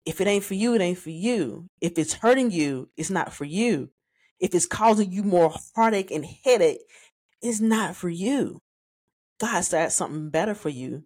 If 0.06 0.22
it 0.22 0.28
ain't 0.28 0.44
for 0.44 0.56
you, 0.56 0.74
it 0.76 0.82
ain't 0.82 0.98
for 0.98 1.10
you. 1.10 1.68
If 1.82 1.98
it's 1.98 2.14
hurting 2.14 2.52
you, 2.52 2.90
it's 2.98 3.10
not 3.10 3.34
for 3.34 3.46
you. 3.46 3.90
If 4.40 4.56
it's 4.56 4.66
causing 4.66 5.12
you 5.12 5.24
more 5.24 5.54
heartache 5.76 6.12
and 6.12 6.26
headache, 6.26 6.82
it's 7.42 7.60
not 7.60 7.96
for 7.96 8.10
you. 8.10 8.62
God's 9.40 9.70
got 9.70 9.92
something 9.92 10.30
better 10.30 10.54
for 10.54 10.70
you. 10.70 11.04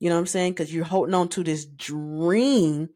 You 0.00 0.08
know 0.08 0.16
what 0.16 0.20
I'm 0.20 0.26
saying? 0.26 0.52
Because 0.52 0.74
you're 0.74 0.84
holding 0.84 1.14
on 1.14 1.28
to 1.30 1.42
this 1.44 1.64
dream, 1.64 2.90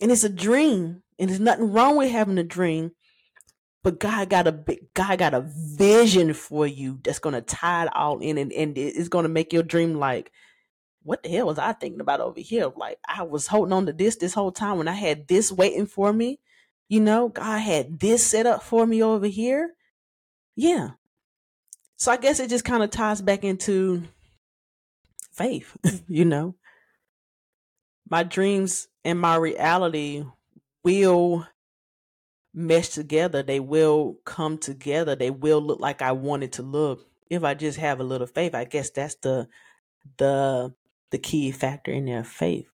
and 0.00 0.10
it's 0.10 0.24
a 0.24 0.28
dream, 0.28 1.02
and 1.18 1.30
there's 1.30 1.40
nothing 1.40 1.72
wrong 1.72 1.96
with 1.96 2.10
having 2.10 2.38
a 2.38 2.44
dream. 2.44 2.92
But 3.82 3.98
God 3.98 4.28
got 4.28 4.46
a 4.46 4.52
big, 4.52 4.92
God 4.92 5.18
got 5.18 5.32
a 5.32 5.40
vision 5.40 6.34
for 6.34 6.66
you 6.66 7.00
that's 7.02 7.18
gonna 7.18 7.40
tie 7.40 7.84
it 7.84 7.96
all 7.96 8.18
in, 8.18 8.36
and, 8.36 8.52
and 8.52 8.76
it's 8.76 9.08
gonna 9.08 9.28
make 9.28 9.52
your 9.52 9.62
dream 9.62 9.94
like, 9.94 10.30
what 11.02 11.22
the 11.22 11.28
hell 11.28 11.46
was 11.46 11.58
I 11.58 11.72
thinking 11.72 12.00
about 12.00 12.20
over 12.20 12.40
here? 12.40 12.70
Like 12.76 12.98
I 13.06 13.22
was 13.22 13.46
holding 13.46 13.72
on 13.72 13.86
to 13.86 13.92
this 13.92 14.16
this 14.16 14.34
whole 14.34 14.52
time 14.52 14.78
when 14.78 14.88
I 14.88 14.92
had 14.92 15.28
this 15.28 15.50
waiting 15.50 15.86
for 15.86 16.12
me. 16.12 16.40
You 16.88 17.00
know, 17.00 17.28
God 17.28 17.58
had 17.58 18.00
this 18.00 18.24
set 18.26 18.46
up 18.46 18.62
for 18.62 18.86
me 18.86 19.02
over 19.02 19.26
here. 19.26 19.74
Yeah. 20.56 20.90
So 21.96 22.10
I 22.10 22.16
guess 22.16 22.40
it 22.40 22.50
just 22.50 22.64
kind 22.64 22.82
of 22.82 22.90
ties 22.90 23.22
back 23.22 23.44
into 23.44 24.02
faith, 25.32 25.76
you 26.08 26.24
know. 26.24 26.56
My 28.08 28.24
dreams 28.24 28.88
and 29.04 29.20
my 29.20 29.36
reality 29.36 30.24
will 30.82 31.46
mesh 32.52 32.88
together. 32.88 33.42
They 33.42 33.60
will 33.60 34.18
come 34.24 34.58
together. 34.58 35.14
They 35.14 35.30
will 35.30 35.60
look 35.60 35.80
like 35.80 36.02
I 36.02 36.12
want 36.12 36.42
it 36.42 36.52
to 36.52 36.62
look. 36.62 37.06
If 37.28 37.44
I 37.44 37.54
just 37.54 37.78
have 37.78 38.00
a 38.00 38.04
little 38.04 38.26
faith, 38.26 38.54
I 38.54 38.64
guess 38.64 38.90
that's 38.90 39.14
the 39.16 39.48
the 40.16 40.74
the 41.10 41.18
key 41.18 41.50
factor 41.50 41.92
in 41.92 42.06
their 42.06 42.24
faith. 42.24 42.68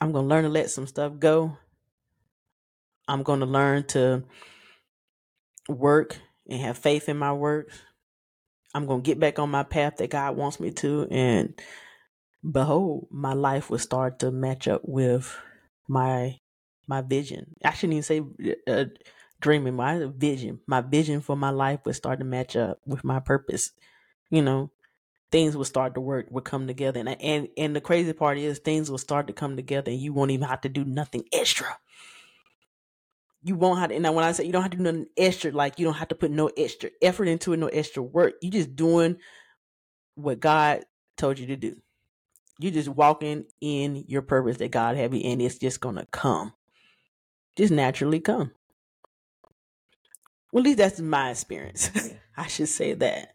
I'm 0.00 0.12
gonna 0.12 0.26
learn 0.26 0.44
to 0.44 0.50
let 0.50 0.70
some 0.70 0.86
stuff 0.86 1.18
go. 1.18 1.56
I'm 3.08 3.22
gonna 3.22 3.46
learn 3.46 3.86
to 3.88 4.24
work 5.68 6.18
and 6.48 6.60
have 6.60 6.78
faith 6.78 7.08
in 7.08 7.16
my 7.16 7.32
work. 7.32 7.70
I'm 8.74 8.86
gonna 8.86 9.02
get 9.02 9.18
back 9.20 9.38
on 9.38 9.50
my 9.50 9.62
path 9.62 9.96
that 9.98 10.10
God 10.10 10.36
wants 10.36 10.60
me 10.60 10.70
to, 10.72 11.08
and 11.10 11.54
behold, 12.48 13.08
my 13.10 13.32
life 13.32 13.70
will 13.70 13.78
start 13.78 14.18
to 14.20 14.30
match 14.30 14.68
up 14.68 14.82
with 14.84 15.34
my 15.88 16.38
my 16.86 17.00
vision. 17.02 17.54
I 17.64 17.72
shouldn't 17.72 17.94
even 17.94 18.02
say 18.02 18.54
uh, 18.68 18.84
dreaming. 19.40 19.74
My 19.74 20.06
vision, 20.14 20.60
my 20.66 20.80
vision 20.82 21.20
for 21.20 21.36
my 21.36 21.50
life 21.50 21.80
would 21.84 21.96
start 21.96 22.18
to 22.18 22.24
match 22.24 22.56
up 22.56 22.80
with 22.86 23.04
my 23.04 23.20
purpose. 23.20 23.72
You 24.30 24.42
know, 24.42 24.70
things 25.30 25.56
will 25.56 25.64
start 25.64 25.94
to 25.94 26.00
work, 26.00 26.26
will 26.30 26.42
come 26.42 26.66
together, 26.66 27.00
and 27.00 27.08
and 27.20 27.48
and 27.56 27.76
the 27.76 27.80
crazy 27.80 28.12
part 28.12 28.38
is 28.38 28.58
things 28.58 28.90
will 28.90 28.98
start 28.98 29.26
to 29.26 29.32
come 29.32 29.56
together, 29.56 29.90
and 29.90 30.00
you 30.00 30.12
won't 30.12 30.30
even 30.30 30.48
have 30.48 30.60
to 30.62 30.68
do 30.68 30.84
nothing 30.84 31.24
extra. 31.32 31.78
You 33.42 33.54
won't 33.54 33.78
have 33.78 33.90
to. 33.90 33.96
And 33.96 34.14
when 34.14 34.24
I 34.24 34.32
say 34.32 34.44
you 34.44 34.52
don't 34.52 34.62
have 34.62 34.72
to 34.72 34.76
do 34.76 34.82
nothing 34.82 35.06
extra, 35.16 35.52
like 35.52 35.78
you 35.78 35.84
don't 35.84 35.94
have 35.94 36.08
to 36.08 36.14
put 36.14 36.30
no 36.30 36.50
extra 36.56 36.90
effort 37.00 37.28
into 37.28 37.52
it, 37.52 37.58
no 37.58 37.68
extra 37.68 38.02
work. 38.02 38.34
You 38.42 38.50
just 38.50 38.74
doing 38.74 39.16
what 40.14 40.40
God 40.40 40.84
told 41.16 41.38
you 41.38 41.46
to 41.48 41.56
do. 41.56 41.76
You're 42.58 42.72
just 42.72 42.88
walking 42.88 43.44
in 43.60 44.04
your 44.08 44.22
purpose 44.22 44.56
that 44.58 44.70
God 44.70 44.96
have 44.96 45.14
you, 45.14 45.20
and 45.30 45.42
it's 45.42 45.58
just 45.58 45.80
gonna 45.80 46.06
come 46.10 46.52
just 47.56 47.72
naturally 47.72 48.20
come. 48.20 48.52
Well, 50.52 50.60
at 50.60 50.64
least 50.64 50.78
that's 50.78 51.00
my 51.00 51.30
experience. 51.30 51.90
I 52.36 52.46
should 52.46 52.68
say 52.68 52.92
that. 52.94 53.32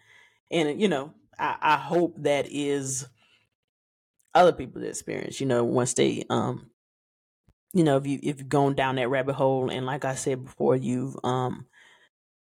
And, 0.50 0.80
you 0.80 0.88
know, 0.88 1.14
I, 1.42 1.58
I 1.62 1.78
hope 1.78 2.16
that 2.24 2.48
is 2.50 3.08
other 4.34 4.54
people's 4.54 4.86
experience, 4.86 5.42
you 5.42 5.48
know, 5.48 5.64
once 5.64 5.94
they, 5.94 6.24
um, 6.30 6.70
you 7.74 7.84
know, 7.84 7.98
if 7.98 8.08
you, 8.08 8.20
if 8.22 8.40
you've 8.40 8.50
gone 8.50 8.76
down 8.76 8.96
that 8.96 9.10
rabbit 9.10 9.34
hole 9.34 9.70
and 9.70 9.86
like 9.86 10.06
I 10.06 10.16
said 10.16 10.46
before, 10.46 10.76
you've, 10.76 11.18
um, 11.24 11.66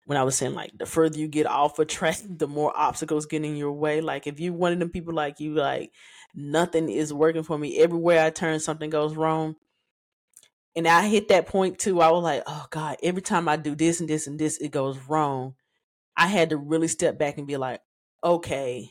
when 0.06 0.18
I 0.18 0.22
was 0.22 0.36
saying 0.36 0.54
like 0.54 0.76
the 0.76 0.86
further 0.86 1.18
you 1.18 1.28
get 1.28 1.46
off 1.46 1.78
a 1.78 1.84
track, 1.84 2.18
the 2.28 2.46
more 2.46 2.72
obstacles 2.76 3.26
get 3.26 3.44
in 3.44 3.56
your 3.56 3.72
way. 3.72 4.00
Like 4.00 4.26
if 4.26 4.38
you're 4.38 4.52
one 4.52 4.72
of 4.72 4.78
them 4.78 4.90
people 4.90 5.14
like 5.14 5.40
you, 5.40 5.54
like 5.54 5.90
nothing 6.34 6.88
is 6.90 7.12
working 7.12 7.42
for 7.42 7.58
me. 7.58 7.78
Everywhere 7.78 8.24
I 8.24 8.30
turn, 8.30 8.60
something 8.60 8.90
goes 8.90 9.16
wrong 9.16 9.56
and 10.76 10.88
I 10.88 11.06
hit 11.08 11.28
that 11.28 11.46
point 11.46 11.78
too. 11.78 12.00
I 12.00 12.10
was 12.10 12.22
like, 12.22 12.42
oh 12.46 12.66
God, 12.70 12.96
every 13.02 13.22
time 13.22 13.48
I 13.48 13.56
do 13.56 13.74
this 13.74 14.00
and 14.00 14.08
this 14.08 14.26
and 14.26 14.38
this, 14.38 14.58
it 14.58 14.70
goes 14.70 14.98
wrong. 15.08 15.54
I 16.16 16.26
had 16.26 16.50
to 16.50 16.56
really 16.56 16.88
step 16.88 17.18
back 17.18 17.38
and 17.38 17.46
be 17.46 17.56
like, 17.56 17.80
okay, 18.24 18.90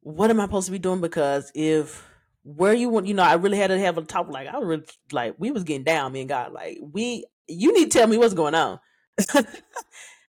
what 0.00 0.30
am 0.30 0.40
I 0.40 0.44
supposed 0.44 0.66
to 0.66 0.72
be 0.72 0.78
doing? 0.78 1.00
Because 1.00 1.50
if 1.54 2.06
where 2.44 2.74
you 2.74 2.88
want, 2.88 3.06
you 3.06 3.14
know, 3.14 3.24
I 3.24 3.34
really 3.34 3.58
had 3.58 3.68
to 3.68 3.78
have 3.78 3.98
a 3.98 4.02
talk. 4.02 4.28
Like 4.28 4.48
I 4.48 4.58
was 4.58 4.66
really 4.66 4.84
like, 5.12 5.34
we 5.38 5.50
was 5.50 5.64
getting 5.64 5.84
down, 5.84 6.12
me 6.12 6.20
and 6.20 6.28
God. 6.28 6.52
Like 6.52 6.78
we, 6.80 7.24
you 7.48 7.72
need 7.72 7.90
to 7.90 7.98
tell 7.98 8.06
me 8.06 8.18
what's 8.18 8.34
going 8.34 8.54
on. 8.54 8.78
like 9.34 9.46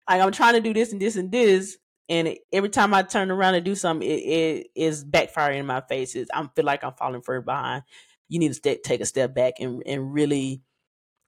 I'm 0.08 0.32
trying 0.32 0.56
to 0.56 0.62
do 0.62 0.74
this 0.74 0.92
and 0.92 1.02
this 1.02 1.16
and 1.16 1.32
this, 1.32 1.78
and 2.10 2.36
every 2.52 2.70
time 2.70 2.94
I 2.94 3.04
turn 3.04 3.32
around 3.32 3.56
and 3.56 3.64
do 3.64 3.76
something, 3.76 4.08
it, 4.08 4.14
it 4.14 4.68
is 4.76 5.06
backfiring 5.06 5.60
in 5.60 5.66
my 5.66 5.82
face. 5.82 6.16
It's, 6.16 6.30
I 6.34 6.46
feel 6.56 6.66
like 6.66 6.84
I'm 6.84 6.94
falling 6.94 7.22
further 7.22 7.42
behind 7.42 7.84
you 8.32 8.40
need 8.40 8.54
to 8.54 8.76
take 8.78 9.02
a 9.02 9.06
step 9.06 9.36
back 9.36 9.56
and 9.60 9.84
and 9.86 10.14
really 10.14 10.62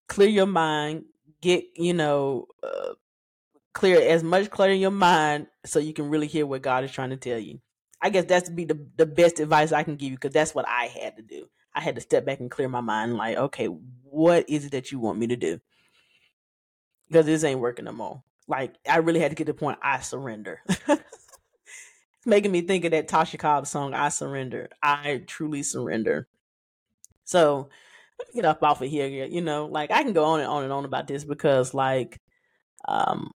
clear 0.08 0.30
your 0.30 0.46
mind. 0.46 1.04
Get 1.42 1.66
you 1.76 1.94
know 1.94 2.48
uh, 2.64 2.94
clear 3.74 4.00
as 4.02 4.24
much 4.24 4.50
clear 4.50 4.72
in 4.72 4.80
your 4.80 4.92
mind 4.92 5.48
so 5.66 5.80
you 5.80 5.94
can 5.94 6.10
really 6.10 6.28
hear 6.28 6.46
what 6.46 6.62
God 6.62 6.84
is 6.84 6.92
trying 6.92 7.10
to 7.10 7.18
tell 7.18 7.40
you. 7.40 7.60
I 8.02 8.10
guess 8.10 8.26
that's 8.26 8.50
to 8.50 8.54
be 8.54 8.66
the 8.66 8.86
the 8.98 9.06
best 9.06 9.40
advice 9.40 9.72
I 9.72 9.84
can 9.84 9.96
give 9.96 10.12
you 10.12 10.18
because 10.18 10.34
that's 10.34 10.54
what 10.54 10.68
I 10.68 10.86
had 10.86 11.18
to 11.18 11.24
do. 11.24 11.48
I 11.74 11.82
had 11.82 11.96
to 11.96 12.02
step 12.02 12.26
back 12.26 12.40
and 12.40 12.52
clear 12.52 12.70
my 12.70 12.82
mind. 12.82 13.16
Like, 13.16 13.38
okay, 13.38 13.66
what 13.66 14.50
is 14.50 14.66
it 14.66 14.72
that 14.74 14.92
you 14.92 15.00
want 15.00 15.20
me 15.20 15.28
to 15.28 15.36
do? 15.36 15.60
Because 17.08 17.26
this 17.26 17.44
ain't 17.44 17.60
working 17.60 17.86
no 17.86 17.92
more. 17.92 18.24
Like, 18.48 18.76
I 18.88 18.98
really 18.98 19.20
had 19.20 19.32
to 19.32 19.36
get 19.36 19.46
to 19.48 19.54
the 19.54 19.58
point. 19.58 19.80
I 19.82 20.02
surrender. 20.02 20.62
it's 20.68 21.02
making 22.26 22.52
me 22.52 22.62
think 22.62 22.86
of 22.86 22.92
that 22.92 23.08
Tasha 23.08 23.40
Cobbs 23.40 23.70
song. 23.70 23.94
I 23.94 24.10
surrender. 24.10 24.70
I 24.82 25.24
truly 25.26 25.64
surrender. 25.64 26.28
So 27.24 27.70
let 28.20 28.28
me 28.28 28.42
get 28.42 28.46
up 28.46 28.62
off 28.64 28.82
of 28.82 28.90
here. 28.90 29.08
You 29.08 29.42
know, 29.42 29.66
like 29.66 29.92
I 29.92 30.04
can 30.04 30.14
go 30.14 30.26
on 30.26 30.42
and 30.42 30.50
on 30.50 30.64
and 30.64 30.74
on 30.74 30.86
about 30.86 31.08
this 31.08 31.24
because 31.24 31.74
like 31.74 32.20
um 32.88 33.32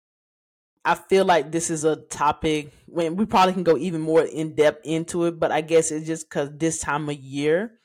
I 0.86 0.93
feel 0.93 1.26
like 1.26 1.52
this 1.52 1.71
is 1.71 1.84
a 1.84 1.95
topic 1.95 2.71
when 2.86 3.15
we 3.15 3.26
probably 3.26 3.54
can 3.54 3.63
go 3.63 3.76
even 3.76 4.02
more 4.02 4.21
in 4.21 4.54
depth 4.56 4.86
into 4.86 5.26
it, 5.26 5.39
but 5.39 5.52
I 5.52 5.62
guess 5.62 5.91
it's 5.91 6.06
just 6.06 6.30
because 6.30 6.50
this 6.56 6.80
time 6.80 7.10
of 7.10 7.15
year, 7.15 7.80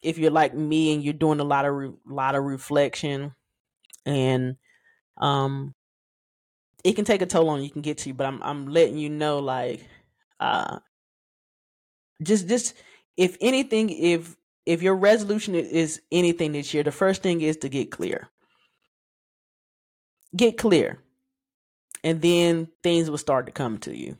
if 0.00 0.16
you're 0.16 0.30
like 0.30 0.54
me 0.54 0.94
and 0.94 1.02
you're 1.02 1.12
doing 1.12 1.40
a 1.40 1.44
lot 1.44 1.64
of 1.64 1.74
re- 1.74 1.92
lot 2.06 2.36
of 2.36 2.44
reflection, 2.44 3.34
and 4.06 4.56
um, 5.16 5.74
it 6.84 6.94
can 6.94 7.04
take 7.04 7.20
a 7.20 7.26
toll 7.26 7.48
on 7.48 7.62
you, 7.62 7.70
can 7.70 7.82
get 7.82 7.98
to 7.98 8.10
you. 8.10 8.14
But 8.14 8.28
I'm 8.28 8.40
I'm 8.44 8.68
letting 8.68 8.96
you 8.96 9.10
know, 9.10 9.40
like, 9.40 9.84
uh, 10.38 10.78
just 12.22 12.48
just 12.48 12.74
if 13.16 13.36
anything, 13.40 13.90
if 13.90 14.36
if 14.66 14.82
your 14.82 14.94
resolution 14.94 15.56
is 15.56 16.00
anything 16.12 16.52
this 16.52 16.72
year, 16.72 16.84
the 16.84 16.92
first 16.92 17.22
thing 17.22 17.40
is 17.40 17.56
to 17.58 17.68
get 17.68 17.90
clear. 17.90 18.28
Get 20.36 20.56
clear. 20.58 21.02
And 22.04 22.22
then 22.22 22.68
things 22.82 23.10
will 23.10 23.18
start 23.18 23.46
to 23.46 23.52
come 23.52 23.78
to 23.78 23.96
you. 23.96 24.16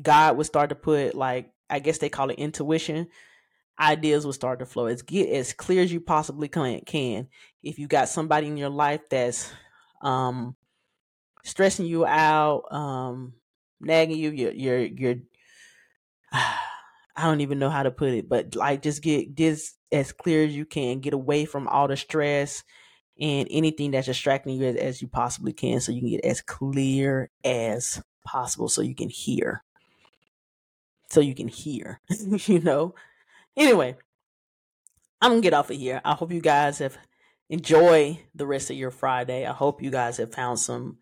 God 0.00 0.36
will 0.36 0.44
start 0.44 0.68
to 0.70 0.74
put 0.74 1.14
like 1.14 1.52
I 1.70 1.80
guess 1.80 1.98
they 1.98 2.08
call 2.08 2.30
it 2.30 2.38
intuition. 2.38 3.08
Ideas 3.80 4.24
will 4.24 4.32
start 4.32 4.58
to 4.58 4.66
flow. 4.66 4.92
Get 4.94 5.28
as 5.30 5.52
clear 5.52 5.82
as 5.82 5.92
you 5.92 6.00
possibly 6.00 6.48
can. 6.48 7.28
If 7.62 7.78
you 7.78 7.86
got 7.86 8.08
somebody 8.08 8.46
in 8.46 8.56
your 8.56 8.70
life 8.70 9.02
that's 9.08 9.52
um 10.02 10.56
stressing 11.44 11.86
you 11.86 12.04
out, 12.06 12.72
um 12.72 13.34
nagging 13.80 14.18
you, 14.18 14.30
you're 14.30 14.52
you're 14.52 14.80
you're 14.80 15.14
I 16.32 17.24
don't 17.24 17.40
even 17.40 17.58
know 17.58 17.70
how 17.70 17.82
to 17.82 17.90
put 17.90 18.10
it, 18.10 18.28
but 18.28 18.54
like 18.54 18.82
just 18.82 19.02
get 19.02 19.36
this 19.36 19.74
as 19.90 20.12
clear 20.12 20.44
as 20.44 20.54
you 20.54 20.64
can. 20.64 21.00
Get 21.00 21.14
away 21.14 21.46
from 21.46 21.66
all 21.66 21.88
the 21.88 21.96
stress 21.96 22.62
and 23.20 23.48
anything 23.50 23.90
that's 23.90 24.06
distracting 24.06 24.56
you 24.56 24.66
as, 24.66 24.76
as 24.76 25.02
you 25.02 25.08
possibly 25.08 25.52
can 25.52 25.80
so 25.80 25.92
you 25.92 26.00
can 26.00 26.10
get 26.10 26.24
as 26.24 26.40
clear 26.40 27.30
as 27.44 28.02
possible 28.24 28.68
so 28.68 28.82
you 28.82 28.94
can 28.94 29.08
hear. 29.08 29.62
So 31.10 31.20
you 31.20 31.34
can 31.34 31.48
hear, 31.48 32.00
you 32.10 32.60
know? 32.60 32.94
Anyway, 33.56 33.96
I'm 35.20 35.32
gonna 35.32 35.40
get 35.40 35.54
off 35.54 35.70
of 35.70 35.76
here. 35.76 36.00
I 36.04 36.14
hope 36.14 36.32
you 36.32 36.40
guys 36.40 36.78
have 36.78 36.96
enjoy 37.50 38.20
the 38.34 38.46
rest 38.46 38.70
of 38.70 38.76
your 38.76 38.90
Friday. 38.90 39.46
I 39.46 39.52
hope 39.52 39.82
you 39.82 39.90
guys 39.90 40.18
have 40.18 40.34
found 40.34 40.58
some 40.58 40.98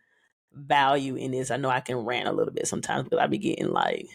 value 0.53 1.17
in 1.17 1.33
this. 1.33 1.51
I 1.51 1.57
know 1.57 1.69
I 1.69 1.81
can 1.81 1.97
rant 1.97 2.29
a 2.29 2.33
little 2.33 2.55
bit 2.55 2.69
sometimes, 2.69 3.09
but 3.11 3.19
I 3.19 3.27
be 3.27 3.39
getting 3.39 3.71
like 3.71 4.07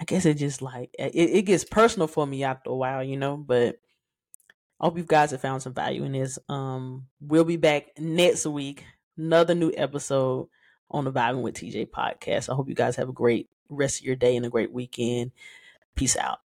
I 0.00 0.04
guess 0.04 0.26
it 0.26 0.34
just 0.34 0.62
like 0.62 0.90
it, 0.98 1.14
it 1.14 1.42
gets 1.42 1.64
personal 1.64 2.08
for 2.08 2.26
me 2.26 2.44
after 2.44 2.70
a 2.70 2.74
while, 2.74 3.02
you 3.02 3.16
know. 3.16 3.36
But 3.36 3.76
I 4.80 4.86
hope 4.86 4.98
you 4.98 5.04
guys 5.04 5.30
have 5.30 5.40
found 5.40 5.62
some 5.62 5.74
value 5.74 6.04
in 6.04 6.12
this. 6.12 6.38
Um, 6.48 7.06
we'll 7.20 7.44
be 7.44 7.56
back 7.56 7.98
next 7.98 8.46
week, 8.46 8.84
another 9.16 9.54
new 9.54 9.72
episode 9.76 10.48
on 10.90 11.04
the 11.04 11.12
Vibing 11.12 11.42
with 11.42 11.54
TJ 11.54 11.90
podcast. 11.90 12.48
I 12.50 12.54
hope 12.54 12.68
you 12.68 12.74
guys 12.74 12.96
have 12.96 13.08
a 13.08 13.12
great 13.12 13.48
rest 13.68 14.00
of 14.00 14.06
your 14.06 14.16
day 14.16 14.36
and 14.36 14.44
a 14.44 14.50
great 14.50 14.72
weekend. 14.72 15.32
Peace 15.94 16.16
out. 16.16 16.43